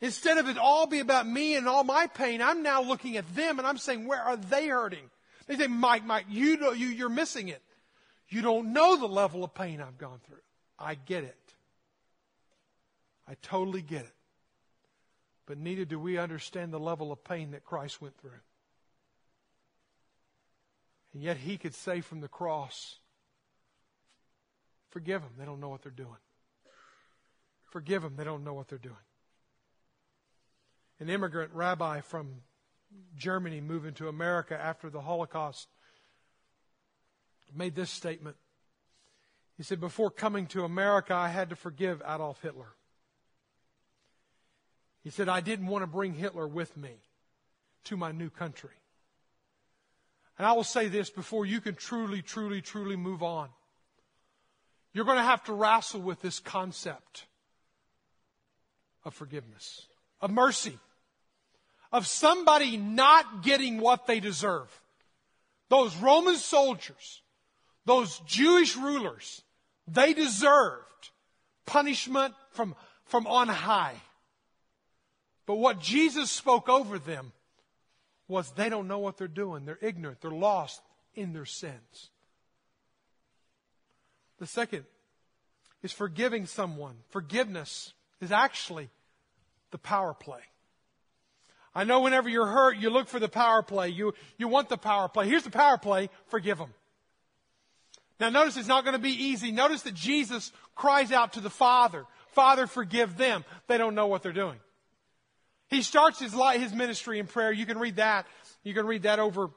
[0.00, 3.34] Instead of it all be about me and all my pain, I'm now looking at
[3.34, 5.10] them and I'm saying, where are they hurting?
[5.46, 7.62] They say, Mike, Mike, you, know, you, you're missing it.
[8.28, 10.42] You don't know the level of pain I've gone through.
[10.78, 11.38] I get it.
[13.26, 14.12] I totally get it.
[15.46, 18.30] But neither do we understand the level of pain that Christ went through.
[21.14, 22.98] And yet he could say from the cross,
[24.90, 25.32] Forgive them.
[25.38, 26.16] They don't know what they're doing.
[27.66, 28.14] Forgive them.
[28.16, 28.96] They don't know what they're doing
[31.00, 32.42] an immigrant rabbi from
[33.16, 35.68] Germany moving to America after the Holocaust
[37.54, 38.36] made this statement.
[39.56, 42.68] He said, Before coming to America, I had to forgive Adolf Hitler.
[45.02, 46.90] He said, I didn't want to bring Hitler with me
[47.84, 48.70] to my new country.
[50.38, 53.48] And I will say this before you can truly, truly, truly move on.
[54.92, 57.26] You're going to have to wrestle with this concept
[59.04, 59.86] of forgiveness,
[60.20, 60.78] of mercy
[61.96, 64.68] of somebody not getting what they deserve.
[65.70, 67.22] Those Roman soldiers,
[67.86, 69.40] those Jewish rulers,
[69.88, 71.08] they deserved
[71.64, 73.94] punishment from, from on high.
[75.46, 77.32] But what Jesus spoke over them
[78.28, 79.64] was they don't know what they're doing.
[79.64, 80.20] They're ignorant.
[80.20, 80.82] They're lost
[81.14, 82.10] in their sins.
[84.38, 84.84] The second
[85.82, 86.96] is forgiving someone.
[87.08, 88.90] Forgiveness is actually
[89.70, 90.42] the power play.
[91.76, 93.90] I know whenever you're hurt, you look for the power play.
[93.90, 95.28] You, you want the power play.
[95.28, 96.08] Here's the power play.
[96.28, 96.72] Forgive them.
[98.18, 99.52] Now notice it's not going to be easy.
[99.52, 103.44] Notice that Jesus cries out to the Father, Father, forgive them.
[103.66, 104.58] They don't know what they're doing.
[105.68, 107.52] He starts his, life, his ministry in prayer.
[107.52, 108.26] You can read that.
[108.62, 109.50] You can read that over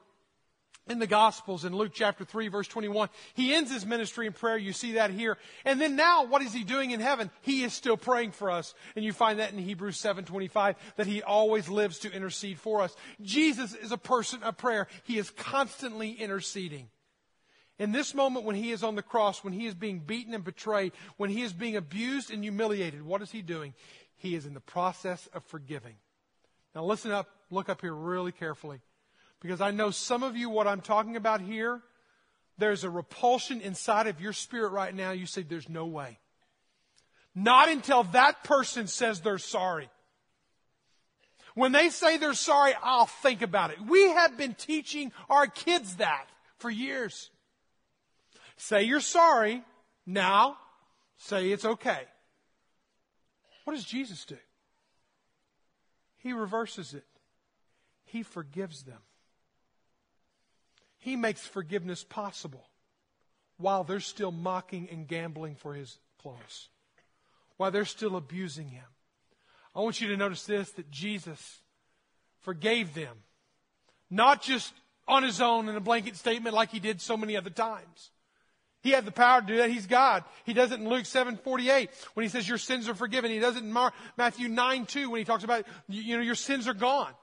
[0.88, 3.08] in the Gospels in Luke chapter 3 verse 21.
[3.34, 4.58] He ends his ministry in prayer.
[4.58, 5.38] You see that here.
[5.64, 7.30] And then now, what is he doing in heaven?
[7.42, 8.74] He is still praying for us.
[8.96, 12.94] And you find that in Hebrews 7:25 that he always lives to intercede for us.
[13.22, 14.88] Jesus is a person of prayer.
[15.04, 16.88] He is constantly interceding.
[17.78, 20.44] In this moment when he is on the cross, when he is being beaten and
[20.44, 23.72] betrayed, when he is being abused and humiliated, what is he doing?
[24.18, 25.96] He is in the process of forgiving.
[26.74, 28.80] Now listen up, look up here really carefully.
[29.40, 31.80] Because I know some of you, what I'm talking about here,
[32.58, 35.12] there's a repulsion inside of your spirit right now.
[35.12, 36.18] You say, there's no way.
[37.34, 39.88] Not until that person says they're sorry.
[41.54, 43.80] When they say they're sorry, I'll think about it.
[43.80, 46.26] We have been teaching our kids that
[46.58, 47.30] for years.
[48.56, 49.62] Say you're sorry.
[50.06, 50.58] Now,
[51.16, 52.02] say it's okay.
[53.64, 54.36] What does Jesus do?
[56.18, 57.04] He reverses it.
[58.04, 58.98] He forgives them.
[61.00, 62.68] He makes forgiveness possible
[63.56, 66.68] while they're still mocking and gambling for his clothes,
[67.56, 68.84] while they're still abusing him.
[69.74, 71.60] I want you to notice this that Jesus
[72.42, 73.16] forgave them,
[74.10, 74.72] not just
[75.08, 78.10] on his own in a blanket statement like he did so many other times.
[78.82, 79.70] He had the power to do that.
[79.70, 80.24] He's God.
[80.44, 83.30] He does it in Luke 7:48 when he says your sins are forgiven.
[83.30, 86.66] He does it in Mar- Matthew 9:2 when he talks about you know your sins
[86.66, 87.14] are gone.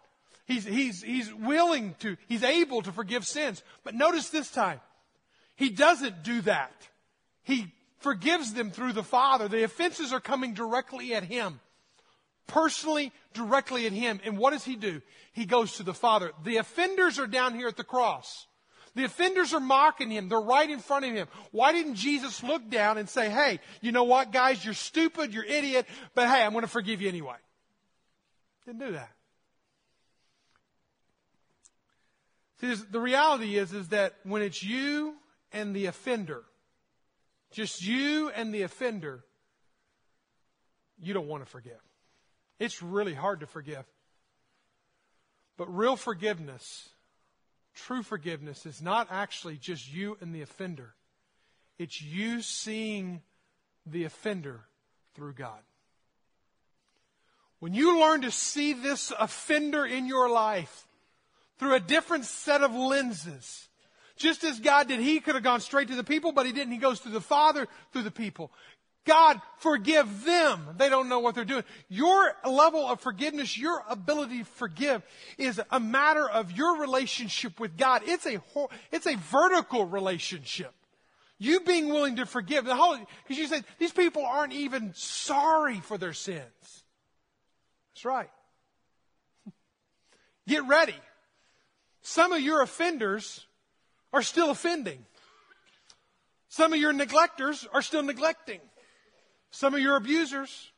[0.48, 3.62] He's he's he's willing to he's able to forgive sins.
[3.84, 4.80] But notice this time.
[5.56, 6.72] He doesn't do that.
[7.44, 9.48] He forgives them through the Father.
[9.48, 11.60] The offenses are coming directly at him.
[12.46, 14.22] Personally, directly at him.
[14.24, 15.02] And what does he do?
[15.34, 16.32] He goes to the Father.
[16.44, 18.48] The offenders are down here at the cross.
[18.96, 20.30] The offenders are mocking him.
[20.30, 21.28] They're right in front of him.
[21.52, 25.44] Why didn't Jesus look down and say, hey, you know what, guys, you're stupid, you're
[25.44, 27.36] idiot, but hey, I'm going to forgive you anyway?
[28.66, 29.12] Didn't do that.
[32.60, 35.16] See, the reality is, is that when it's you
[35.52, 36.44] and the offender,
[37.52, 39.24] just you and the offender,
[41.00, 41.80] you don't want to forgive.
[42.60, 43.86] It's really hard to forgive.
[45.58, 46.90] But real forgiveness
[47.78, 50.96] True forgiveness is not actually just you and the offender,
[51.78, 53.22] it's you seeing
[53.86, 54.62] the offender
[55.14, 55.60] through God.
[57.60, 60.87] When you learn to see this offender in your life
[61.60, 63.68] through a different set of lenses,
[64.16, 66.74] just as God did, He could have gone straight to the people, but He didn't.
[66.74, 68.52] He goes to the Father through the people.
[69.08, 70.76] God, forgive them.
[70.78, 71.64] They don't know what they're doing.
[71.88, 75.02] Your level of forgiveness, your ability to forgive
[75.38, 78.02] is a matter of your relationship with God.
[78.06, 78.42] It's a,
[78.92, 80.74] it's a vertical relationship.
[81.40, 82.66] You being willing to forgive.
[82.66, 86.84] The whole, because you said, these people aren't even sorry for their sins.
[87.94, 88.30] That's right.
[90.48, 90.96] Get ready.
[92.08, 93.46] Some of your offenders
[94.14, 95.06] are still offending.
[96.48, 98.62] Some of your neglectors are still neglecting.
[99.52, 100.72] Some of your abusers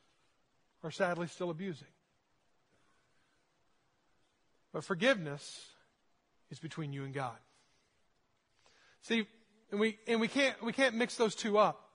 [0.84, 1.88] are sadly still abusing.
[4.74, 5.68] But forgiveness
[6.50, 7.38] is between you and God.
[9.04, 9.28] See,
[9.70, 11.92] and we, and we can't, we can't mix those two up.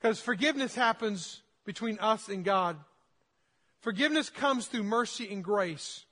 [0.00, 2.76] Because forgiveness happens between us and God.
[3.82, 6.04] Forgiveness comes through mercy and grace.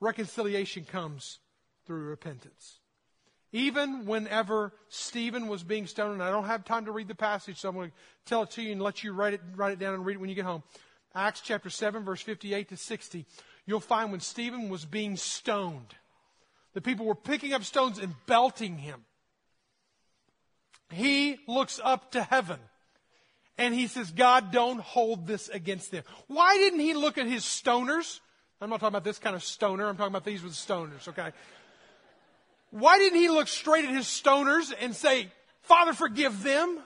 [0.00, 1.38] Reconciliation comes
[1.86, 2.78] through repentance.
[3.52, 7.58] Even whenever Stephen was being stoned, and I don't have time to read the passage,
[7.58, 9.78] so I'm going to tell it to you and let you write it, write it
[9.78, 10.62] down and read it when you get home.
[11.14, 13.24] Acts chapter 7, verse 58 to 60.
[13.64, 15.94] You'll find when Stephen was being stoned,
[16.74, 19.04] the people were picking up stones and belting him.
[20.90, 22.58] He looks up to heaven
[23.58, 26.04] and he says, God, don't hold this against them.
[26.26, 28.20] Why didn't he look at his stoners?
[28.60, 29.86] I'm not talking about this kind of stoner.
[29.88, 31.30] I'm talking about these with stoners, okay?
[32.70, 35.28] Why didn't he look straight at his stoners and say,
[35.62, 36.78] Father, forgive them?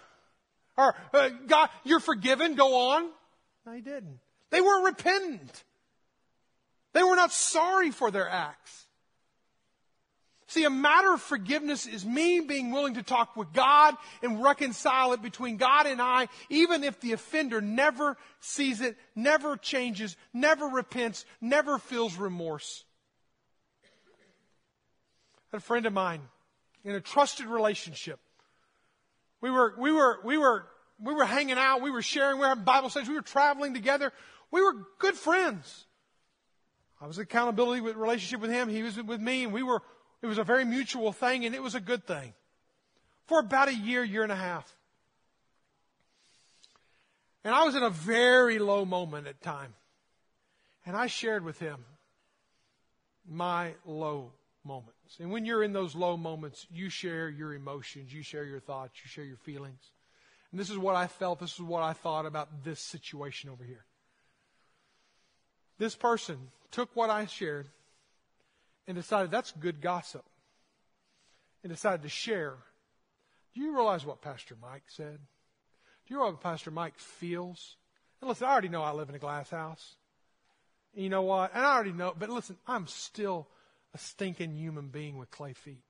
[0.77, 3.09] Or, uh, God, you're forgiven, go on?
[3.67, 4.19] No, he didn't.
[4.51, 5.65] They weren't repentant.
[6.93, 8.87] They were not sorry for their acts.
[10.51, 15.13] See, a matter of forgiveness is me being willing to talk with God and reconcile
[15.13, 20.67] it between God and I, even if the offender never sees it, never changes, never
[20.67, 22.83] repents, never feels remorse
[25.53, 26.21] a friend of mine
[26.85, 28.19] in a trusted relationship.
[29.41, 30.67] We were, we were, we were
[30.99, 33.73] we were hanging out, we were sharing, we were having Bible studies, we were traveling
[33.73, 34.13] together.
[34.51, 35.87] We were good friends.
[37.01, 39.81] I was accountability with relationship with him, he was with me, and we were,
[40.23, 42.35] it was a very mutual thing, and it was a good thing.
[43.27, 44.71] For about a year, year and a half.
[47.45, 49.75] And I was in a very low moment at time.
[50.85, 51.85] And I shared with him
[53.29, 54.33] my low
[54.65, 55.17] moments.
[55.19, 58.95] And when you're in those low moments, you share your emotions, you share your thoughts,
[59.03, 59.93] you share your feelings.
[60.51, 63.65] And this is what I felt, this is what I thought about this situation over
[63.65, 63.85] here.
[65.79, 66.37] This person
[66.71, 67.69] took what I shared
[68.87, 70.25] and decided that's good gossip
[71.63, 72.55] and decided to share.
[73.55, 75.19] Do you realize what Pastor Mike said?
[76.07, 77.77] Do you know what Pastor Mike feels?
[78.21, 79.97] And listen, I already know I live in a glass house.
[80.95, 81.55] And you know what?
[81.55, 83.49] And I already know, but listen, I'm still
[83.95, 85.83] a stinking human being with clay feet.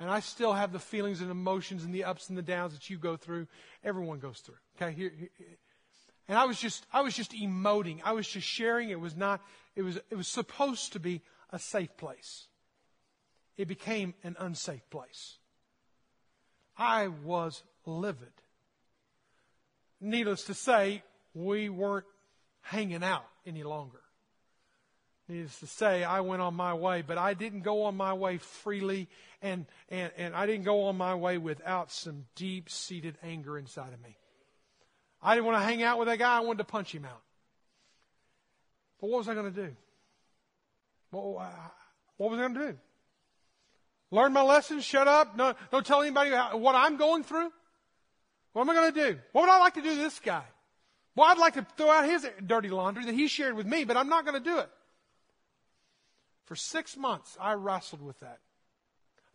[0.00, 2.88] And I still have the feelings and emotions and the ups and the downs that
[2.88, 3.48] you go through.
[3.82, 4.54] Everyone goes through.
[4.76, 5.30] Okay, here, here,
[6.28, 8.00] and I was just, I was just emoting.
[8.04, 8.90] I was just sharing.
[8.90, 9.40] It was not,
[9.74, 12.46] it was, it was supposed to be a safe place.
[13.56, 15.38] It became an unsafe place.
[16.76, 18.32] I was livid.
[20.00, 21.02] Needless to say,
[21.34, 22.06] we weren't
[22.60, 24.00] hanging out any longer.
[25.28, 28.38] Needless to say, I went on my way, but I didn't go on my way
[28.38, 29.08] freely,
[29.42, 33.92] and, and, and I didn't go on my way without some deep seated anger inside
[33.92, 34.16] of me.
[35.20, 37.22] I didn't want to hang out with that guy, I wanted to punch him out.
[39.00, 39.76] But what was I going to do?
[41.10, 41.24] What,
[42.16, 42.78] what was I going to do?
[44.10, 47.50] Learn my lessons, shut up, no, don't tell anybody what I'm going through?
[48.52, 49.18] What am I going to do?
[49.32, 50.44] What would I like to do to this guy?
[51.14, 53.96] Well, I'd like to throw out his dirty laundry that he shared with me, but
[53.96, 54.70] I'm not going to do it.
[56.46, 58.38] For six months, I wrestled with that.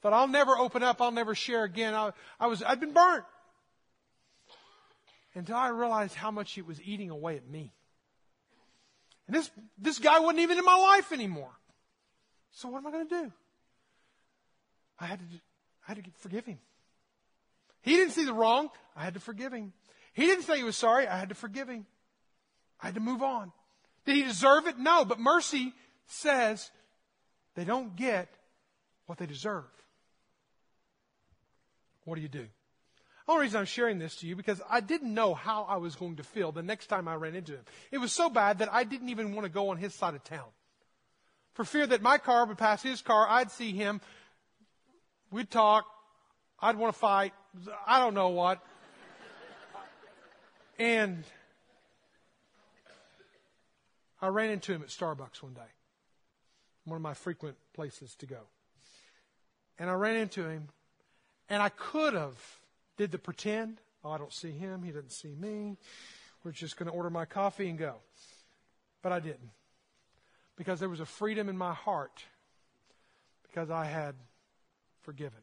[0.02, 1.94] Thought I'll never open up, I'll never share again.
[1.94, 3.26] I, I was, I'd been burnt.
[5.36, 7.72] Until I realized how much it was eating away at me.
[9.28, 11.52] And this, this guy wasn't even in my life anymore.
[12.54, 13.32] So what am I going to do?
[15.00, 15.26] I had to,
[15.88, 16.60] I had to forgive him.
[17.82, 18.70] He didn't see the wrong.
[18.96, 19.74] I had to forgive him.
[20.13, 21.08] He didn't say he was sorry.
[21.08, 21.86] I had to forgive him.
[22.82, 23.52] I had to move on.
[24.06, 24.78] Did he deserve it?
[24.78, 25.74] No, but mercy
[26.08, 26.70] says
[27.56, 28.30] they don't get
[29.08, 29.66] what they deserve.
[32.06, 32.46] What do you do?
[33.26, 35.96] The only reason I'm sharing this to you because I didn't know how I was
[35.96, 37.63] going to feel the next time I ran into him.
[37.92, 40.24] It was so bad that I didn't even want to go on his side of
[40.24, 40.48] town.
[41.54, 44.02] For fear that my car would pass his car, I'd see him,
[45.32, 45.86] we'd talk,
[46.60, 47.34] I'd want to fight.
[47.86, 48.60] I don't know what.
[50.80, 51.24] And
[54.22, 55.62] I ran into him at Starbucks one day,
[56.86, 58.39] one of my frequent places to go.
[59.78, 60.70] And I ran into him,
[61.50, 62.38] and I could have
[62.98, 63.80] did the pretend.
[64.04, 64.82] Oh, I don't see him.
[64.82, 65.78] He doesn't see me.
[66.44, 67.96] We're just going to order my coffee and go.
[69.02, 69.52] But I didn't.
[70.56, 72.24] Because there was a freedom in my heart
[73.44, 74.16] because I had
[75.02, 75.39] forgiven.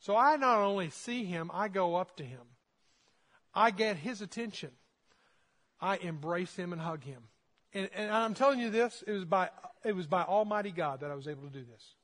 [0.00, 2.40] So I not only see him, I go up to him.
[3.54, 4.70] I get his attention.
[5.80, 7.22] I embrace him and hug him.
[7.72, 9.50] And, and I'm telling you this, it was by
[9.84, 11.94] it was by Almighty God that I was able to do this.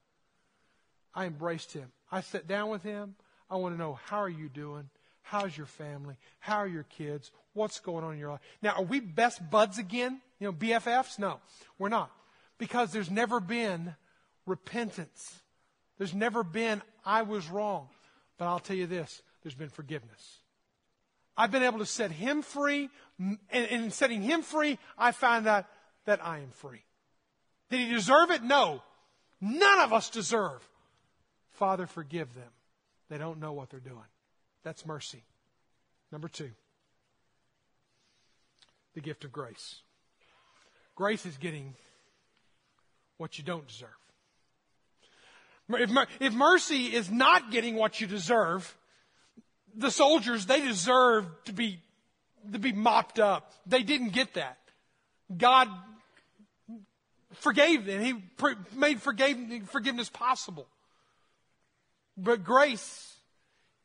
[1.14, 1.90] I embraced him.
[2.10, 3.14] I sat down with him.
[3.50, 4.88] I want to know how are you doing?
[5.22, 6.16] How's your family?
[6.40, 7.30] How are your kids?
[7.54, 8.40] What's going on in your life?
[8.62, 10.20] Now, are we best buds again?
[10.42, 11.20] You know, BFFs?
[11.20, 11.38] No,
[11.78, 12.10] we're not.
[12.58, 13.94] Because there's never been
[14.44, 15.40] repentance.
[15.98, 17.86] There's never been, I was wrong.
[18.38, 20.40] But I'll tell you this there's been forgiveness.
[21.36, 25.66] I've been able to set him free, and in setting him free, I find out
[26.06, 26.82] that I am free.
[27.70, 28.42] Did he deserve it?
[28.42, 28.82] No.
[29.40, 30.68] None of us deserve.
[31.50, 32.50] Father, forgive them.
[33.10, 34.10] They don't know what they're doing.
[34.64, 35.22] That's mercy.
[36.10, 36.50] Number two,
[38.94, 39.82] the gift of grace.
[40.94, 41.74] Grace is getting
[43.16, 43.88] what you don't deserve.
[45.70, 48.76] If, if mercy is not getting what you deserve,
[49.74, 51.80] the soldiers, they deserve to be,
[52.52, 53.52] to be mopped up.
[53.66, 54.58] They didn't get that.
[55.34, 55.68] God
[57.34, 58.02] forgave them.
[58.02, 58.14] He
[58.76, 60.66] made forgiveness possible.
[62.16, 63.16] But grace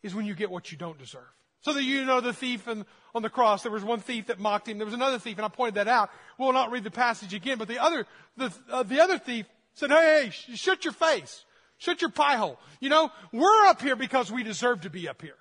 [0.04, 1.22] is when you get what you don't deserve.
[1.62, 2.86] So that you know the thief and
[3.18, 4.78] on the cross, there was one thief that mocked him.
[4.78, 6.10] There was another thief, and I pointed that out.
[6.38, 8.06] We'll not read the passage again, but the other,
[8.38, 11.44] the, uh, the other thief said, hey, hey, sh- shut your face.
[11.78, 12.60] Shut your pie hole.
[12.80, 15.36] You know, we're up here because we deserve to be up here.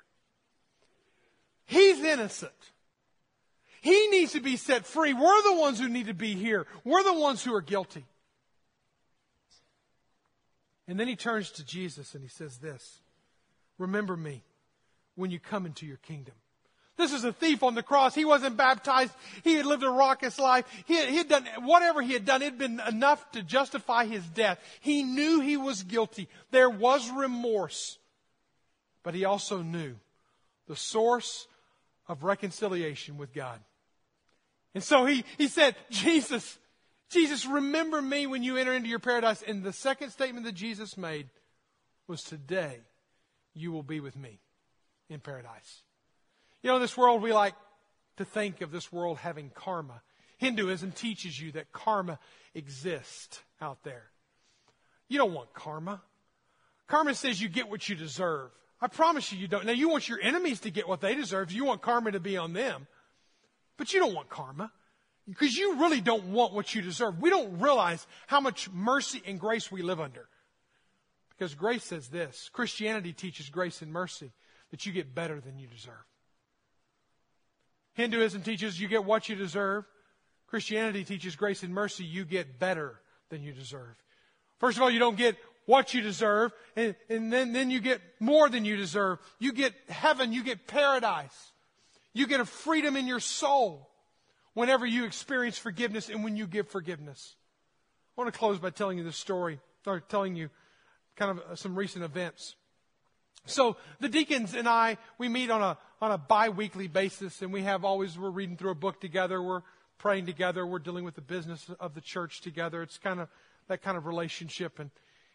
[1.66, 2.52] He's innocent.
[3.80, 5.14] He needs to be set free.
[5.14, 6.66] We're the ones who need to be here.
[6.84, 8.04] We're the ones who are guilty.
[10.88, 13.00] And then he turns to Jesus and he says this
[13.78, 14.42] Remember me
[15.14, 16.34] when you come into your kingdom.
[16.96, 18.14] This is a thief on the cross.
[18.14, 19.12] He wasn't baptized.
[19.44, 20.64] He had lived a raucous life.
[20.86, 22.40] He had, he had, done whatever he had done.
[22.40, 24.58] It had been enough to justify his death.
[24.80, 26.28] He knew he was guilty.
[26.50, 27.98] There was remorse.
[29.02, 29.96] But he also knew
[30.68, 31.46] the source
[32.08, 33.60] of reconciliation with God.
[34.74, 36.58] And so he, he said, Jesus,
[37.10, 39.42] Jesus, remember me when you enter into your paradise.
[39.46, 41.28] And the second statement that Jesus made
[42.06, 42.80] was, Today
[43.54, 44.40] you will be with me
[45.08, 45.82] in paradise.
[46.66, 47.54] You know, in this world, we like
[48.16, 50.02] to think of this world having karma.
[50.38, 52.18] Hinduism teaches you that karma
[52.56, 54.10] exists out there.
[55.06, 56.02] You don't want karma.
[56.88, 58.50] Karma says you get what you deserve.
[58.80, 59.64] I promise you, you don't.
[59.64, 61.52] Now, you want your enemies to get what they deserve.
[61.52, 62.88] You want karma to be on them.
[63.76, 64.72] But you don't want karma
[65.28, 67.22] because you really don't want what you deserve.
[67.22, 70.26] We don't realize how much mercy and grace we live under.
[71.30, 74.32] Because grace says this Christianity teaches grace and mercy
[74.72, 76.04] that you get better than you deserve.
[77.96, 79.84] Hinduism teaches you get what you deserve.
[80.48, 83.96] Christianity teaches grace and mercy, you get better than you deserve.
[84.58, 88.00] First of all, you don't get what you deserve, and, and then, then you get
[88.20, 89.18] more than you deserve.
[89.40, 91.52] You get heaven, you get paradise.
[92.12, 93.88] You get a freedom in your soul
[94.54, 97.34] whenever you experience forgiveness and when you give forgiveness.
[98.16, 100.50] I want to close by telling you this story, or telling you
[101.16, 102.56] kind of some recent events.
[103.46, 107.62] So the deacons and I, we meet on a, on a bi-weekly basis and we
[107.62, 109.42] have always, we're reading through a book together.
[109.42, 109.62] We're
[109.98, 110.66] praying together.
[110.66, 112.82] We're dealing with the business of the church together.
[112.82, 113.28] It's kind of
[113.68, 114.90] that kind of relationship and,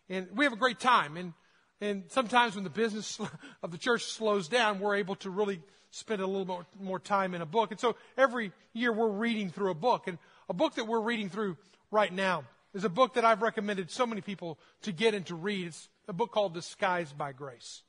[0.09, 1.17] and we have a great time.
[1.17, 1.33] And,
[1.79, 3.19] and sometimes when the business
[3.63, 7.33] of the church slows down, we're able to really spend a little more, more time
[7.33, 7.71] in a book.
[7.71, 10.17] And so every year we're reading through a book and
[10.49, 11.57] a book that we're reading through
[11.91, 12.43] right now
[12.73, 15.67] is a book that I've recommended so many people to get and to read.
[15.67, 17.83] It's a book called Disguised by Grace.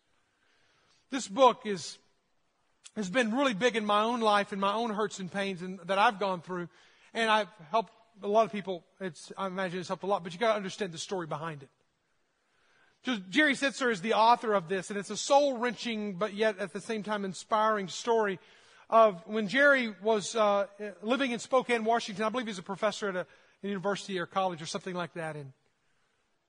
[1.13, 1.99] This book is,
[2.97, 5.79] has been really big in my own life and my own hurts and pains and,
[5.85, 6.71] that I've gone through.
[7.13, 7.93] And I've helped
[8.23, 8.83] a lot of people.
[8.99, 11.65] It's, I imagine it's helped a lot, but you got to understand the story behind
[11.65, 11.69] it.
[13.29, 16.73] Jerry Sittser is the author of this, and it's a soul wrenching, but yet at
[16.73, 18.39] the same time inspiring story
[18.89, 20.67] of when Jerry was uh,
[21.03, 22.25] living in Spokane, Washington.
[22.25, 23.27] I believe he's a professor at a,
[23.63, 25.37] a university or college or something like that.
[25.37, 25.53] And,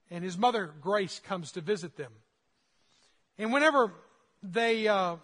[0.09, 2.13] and his mother, Grace, comes to visit them.
[3.37, 3.91] And whenever
[4.43, 5.15] they, uh,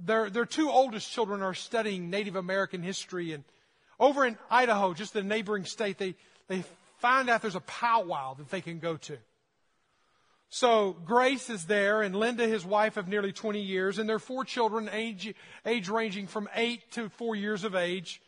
[0.00, 3.32] their, their two oldest children are studying Native American history.
[3.32, 3.44] And
[3.98, 6.16] over in Idaho, just the neighboring state, they,
[6.48, 6.64] they
[6.98, 9.16] find out there's a powwow that they can go to.
[10.48, 14.44] So Grace is there, and Linda, his wife of nearly 20 years, and their four
[14.44, 18.20] children, age, age ranging from 8 to 4 years of age.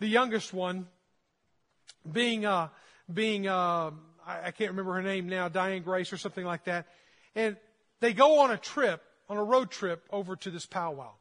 [0.00, 0.86] The youngest one
[2.10, 2.68] being, uh,
[3.12, 3.90] being uh,
[4.26, 6.86] I, I can't remember her name now, Diane Grace or something like that.
[7.34, 7.56] And
[8.00, 11.12] they go on a trip, on a road trip over to this powwow.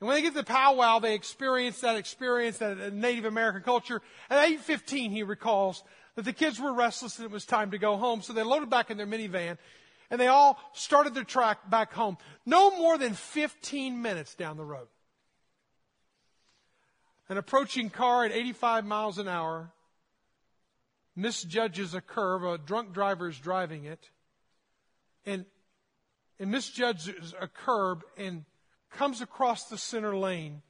[0.00, 4.02] And when they get to the powwow, they experience that experience, that Native American culture.
[4.28, 5.84] At 8.15, he recalls
[6.16, 8.20] that the kids were restless and it was time to go home.
[8.20, 9.58] So they loaded back in their minivan
[10.10, 12.18] and they all started their track back home.
[12.44, 14.88] No more than 15 minutes down the road.
[17.28, 19.70] An approaching car at 85 miles an hour
[21.16, 22.44] misjudges a curve.
[22.44, 24.10] A drunk driver is driving it.
[25.24, 25.46] And
[26.38, 28.44] and misjudges a curb and
[28.90, 30.62] comes across the center lane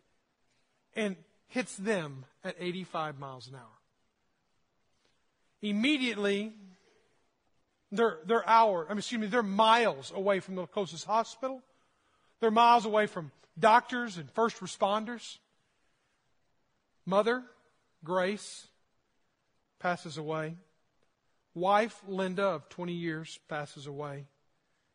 [0.94, 1.16] and
[1.48, 3.78] hits them at 85 miles an hour.
[5.60, 6.52] Immediately,
[7.90, 11.62] they're, they're hour, I mean, excuse me, they're miles away from the closest hospital.
[12.40, 15.38] They're miles away from doctors and first responders.
[17.06, 17.42] Mother,
[18.04, 18.66] Grace,
[19.78, 20.56] passes away.
[21.54, 24.26] Wife, Linda, of 20 years, passes away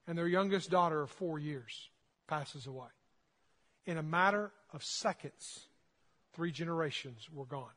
[0.08, 1.90] and their youngest daughter of four years
[2.28, 2.88] passes away.
[3.86, 5.68] In a matter of seconds,
[6.34, 7.70] three generations were gone.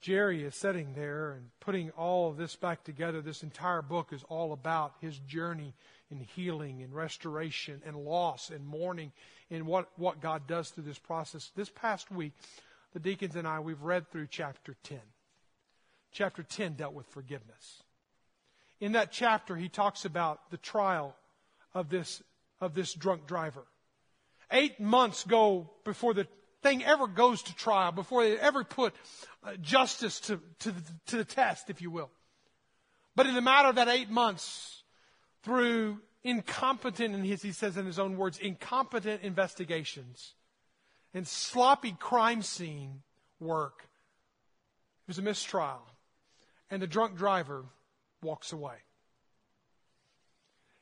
[0.00, 3.20] Jerry is sitting there and putting all of this back together.
[3.20, 5.74] This entire book is all about his journey
[6.10, 9.12] in healing and restoration and loss and mourning
[9.50, 11.50] and what, what God does through this process.
[11.54, 12.32] This past week,
[12.94, 14.98] the deacons and I, we've read through chapter 10.
[16.12, 17.82] Chapter 10 dealt with forgiveness
[18.80, 21.14] in that chapter, he talks about the trial
[21.74, 22.22] of this,
[22.60, 23.64] of this drunk driver.
[24.50, 26.26] Eight months go before the
[26.62, 28.94] thing ever goes to trial, before they ever put
[29.44, 32.10] uh, justice to, to, the, to the test, if you will.
[33.14, 34.82] But in the matter of that eight months,
[35.42, 40.34] through incompetent, and he says in his own words, incompetent investigations
[41.14, 43.02] and sloppy crime scene
[43.38, 43.88] work,
[45.06, 45.82] it was a mistrial.
[46.70, 47.64] And the drunk driver
[48.22, 48.76] walks away.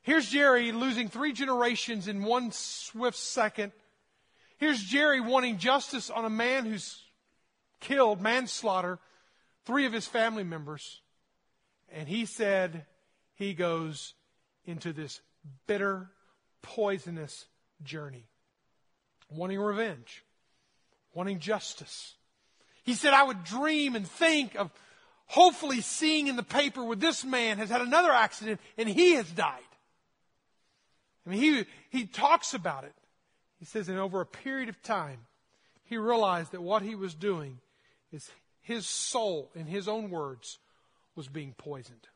[0.01, 3.71] Here's Jerry losing three generations in one swift second.
[4.57, 7.01] Here's Jerry wanting justice on a man who's
[7.79, 8.99] killed, manslaughter,
[9.65, 11.01] three of his family members.
[11.91, 12.85] And he said
[13.35, 14.13] he goes
[14.65, 15.21] into this
[15.67, 16.09] bitter,
[16.61, 17.45] poisonous
[17.83, 18.27] journey,
[19.29, 20.23] wanting revenge,
[21.13, 22.15] wanting justice.
[22.83, 24.71] He said, I would dream and think of
[25.29, 29.29] hopefully seeing in the paper where this man has had another accident and he has
[29.31, 29.61] died.
[31.25, 32.93] I mean, he, he talks about it.
[33.59, 35.19] He says, and over a period of time,
[35.83, 37.59] he realized that what he was doing
[38.11, 38.29] is
[38.61, 40.57] his soul, in his own words,
[41.15, 42.07] was being poisoned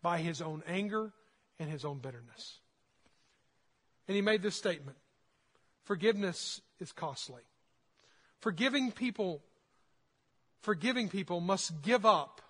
[0.00, 1.12] by his own anger
[1.58, 2.60] and his own bitterness.
[4.08, 4.96] And he made this statement
[5.82, 7.42] Forgiveness is costly.
[8.40, 9.42] Forgiving people,
[10.64, 12.40] forgiving people must give up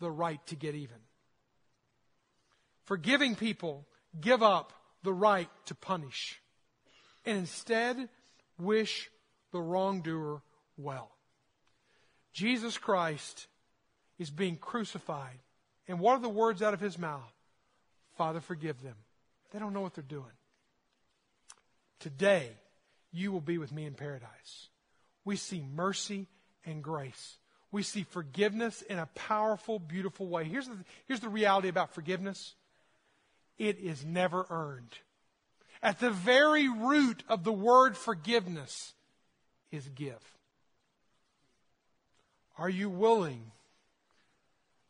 [0.00, 0.98] the right to get even.
[2.84, 3.86] Forgiving people
[4.20, 4.72] give up
[5.02, 6.40] the right to punish
[7.24, 8.08] and instead
[8.58, 9.08] wish
[9.52, 10.42] the wrongdoer
[10.76, 11.10] well.
[12.32, 13.46] Jesus Christ
[14.18, 15.38] is being crucified.
[15.88, 17.32] And what are the words out of his mouth?
[18.18, 18.96] Father, forgive them.
[19.52, 20.24] They don't know what they're doing.
[22.00, 22.50] Today,
[23.12, 24.68] you will be with me in paradise.
[25.24, 26.26] We see mercy
[26.66, 27.38] and grace.
[27.72, 30.44] We see forgiveness in a powerful, beautiful way.
[30.44, 32.54] Here's the, here's the reality about forgiveness
[33.58, 34.98] it is never earned.
[35.82, 38.92] At the very root of the word forgiveness
[39.70, 40.22] is give.
[42.58, 43.52] Are you willing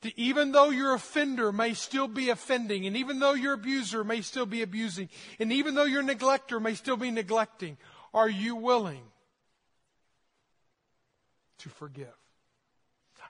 [0.03, 4.21] to, even though your offender may still be offending, and even though your abuser may
[4.21, 5.09] still be abusing,
[5.39, 7.77] and even though your neglector may still be neglecting,
[8.15, 9.03] are you willing
[11.59, 12.15] to forgive?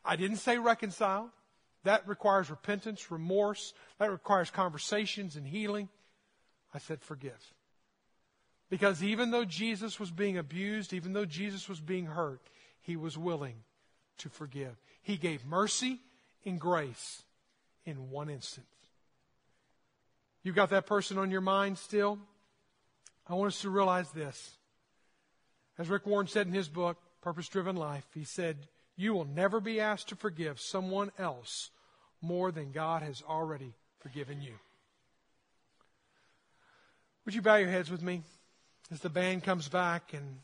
[0.05, 1.31] I didn't say reconcile.
[1.85, 3.73] That requires repentance, remorse.
[3.99, 5.89] That requires conversations and healing.
[6.75, 7.55] I said forgive.
[8.69, 12.41] Because even though Jesus was being abused, even though Jesus was being hurt,
[12.81, 13.57] he was willing
[14.19, 14.77] to forgive.
[15.03, 16.01] He gave mercy
[16.45, 17.23] and grace
[17.85, 18.67] in one instance.
[20.43, 22.19] You've got that person on your mind still?
[23.29, 24.57] I want us to realize this.
[25.79, 26.97] As Rick Warren said in his book,
[27.27, 31.71] Purpose Driven Life, he said, You will never be asked to forgive someone else
[32.23, 34.53] more than God has already forgiven you.
[37.25, 38.23] Would you bow your heads with me
[38.93, 40.39] as the band comes back and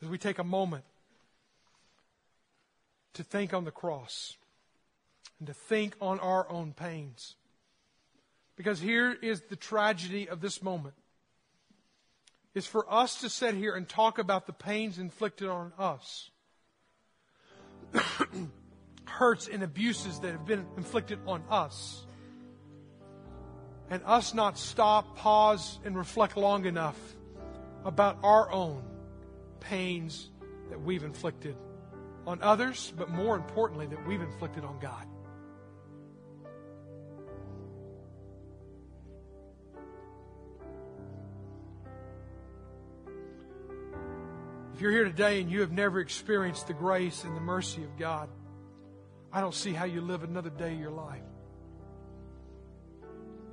[0.00, 0.84] as we take a moment
[3.14, 4.36] to think on the cross
[5.40, 7.34] and to think on our own pains?
[8.54, 10.94] Because here is the tragedy of this moment.
[12.54, 16.30] Is for us to sit here and talk about the pains inflicted on us.
[19.08, 22.06] hurts and abuses that have been inflicted on us.
[23.90, 26.98] And us not stop, pause, and reflect long enough
[27.84, 28.84] about our own
[29.60, 30.30] pains
[30.68, 31.56] that we've inflicted
[32.26, 35.06] on others, but more importantly, that we've inflicted on God.
[44.78, 47.98] If you're here today and you have never experienced the grace and the mercy of
[47.98, 48.28] God,
[49.32, 51.24] I don't see how you live another day of your life.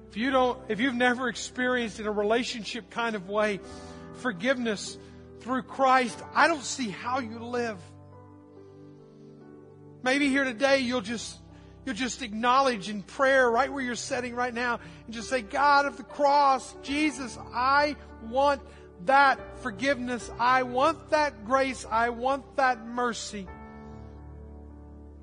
[0.08, 3.60] If you don't, if you've never experienced in a relationship kind of way
[4.18, 5.00] forgiveness
[5.40, 7.80] through Christ, I don't see how you live.
[10.04, 11.40] Maybe here today you'll just
[11.88, 15.88] you'll just acknowledge in prayer right where you're sitting right now and just say, God
[15.88, 17.96] of the cross, Jesus, I
[18.30, 18.62] want
[19.06, 20.32] that forgiveness.
[20.40, 21.86] I want that grace.
[21.90, 23.48] I want that mercy.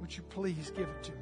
[0.01, 1.18] Would you please give it to me?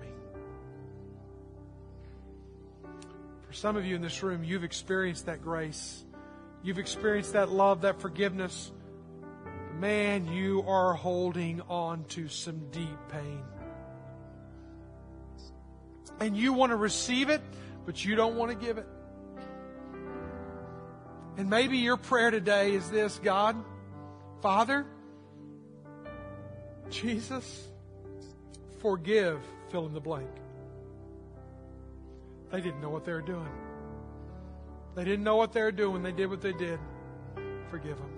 [3.47, 6.05] For some of you in this room, you've experienced that grace.
[6.63, 8.71] You've experienced that love, that forgiveness.
[9.79, 13.43] Man, you are holding on to some deep pain.
[16.21, 17.41] And you want to receive it,
[17.87, 18.87] but you don't want to give it.
[21.37, 23.57] And maybe your prayer today is this God,
[24.43, 24.87] Father,
[26.91, 27.69] Jesus,
[28.81, 30.31] forgive, fill in the blank.
[32.51, 33.49] They didn't know what they were doing.
[34.97, 36.03] They didn't know what they were doing.
[36.03, 36.81] They did what they did.
[37.69, 38.11] Forgive them.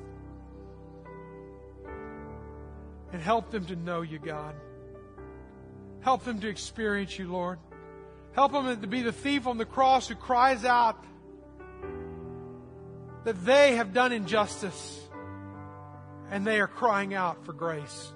[3.12, 4.54] And help them to know you, God.
[6.00, 7.58] Help them to experience you, Lord.
[8.32, 11.04] Help them to be the thief on the cross who cries out
[13.24, 15.00] that they have done injustice
[16.30, 18.12] and they are crying out for grace.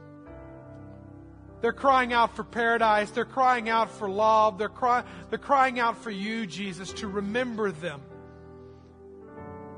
[1.60, 3.10] They're crying out for paradise.
[3.10, 4.58] They're crying out for love.
[4.58, 8.00] They're, cry, they're crying out for you, Jesus, to remember them.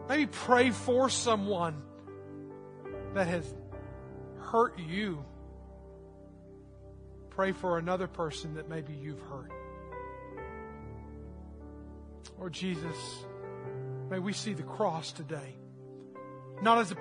[0.09, 1.83] Maybe pray for someone
[3.15, 3.55] that has
[4.41, 5.25] hurt you.
[7.31, 9.53] Pray for another person that maybe you've hurt.
[12.39, 12.97] Or Jesus,
[14.11, 15.57] may we see the cross today,
[16.63, 16.97] not as a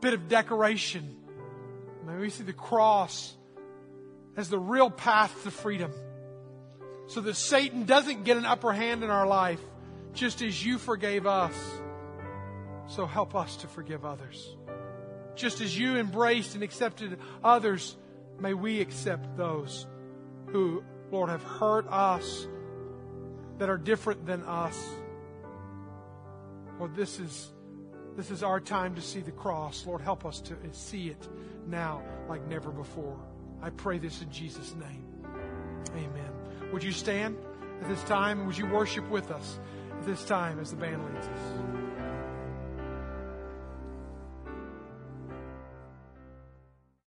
[0.00, 1.16] bit of decoration.
[2.06, 3.34] May we see the cross
[4.36, 5.92] as the real path to freedom
[7.08, 9.60] so that Satan doesn't get an upper hand in our life
[10.12, 11.54] just as you forgave us.
[12.88, 14.56] So help us to forgive others.
[15.34, 17.96] Just as you embraced and accepted others,
[18.40, 19.86] may we accept those
[20.46, 22.46] who, Lord, have hurt us
[23.58, 24.78] that are different than us.
[26.78, 27.52] Lord, this is,
[28.16, 29.86] this is our time to see the cross.
[29.86, 31.28] Lord, help us to see it
[31.66, 33.18] now like never before.
[33.62, 35.04] I pray this in Jesus' name.
[35.92, 36.70] Amen.
[36.72, 37.38] Would you stand
[37.80, 38.46] at this time?
[38.46, 39.58] Would you worship with us
[39.92, 41.75] at this time as the band leads us?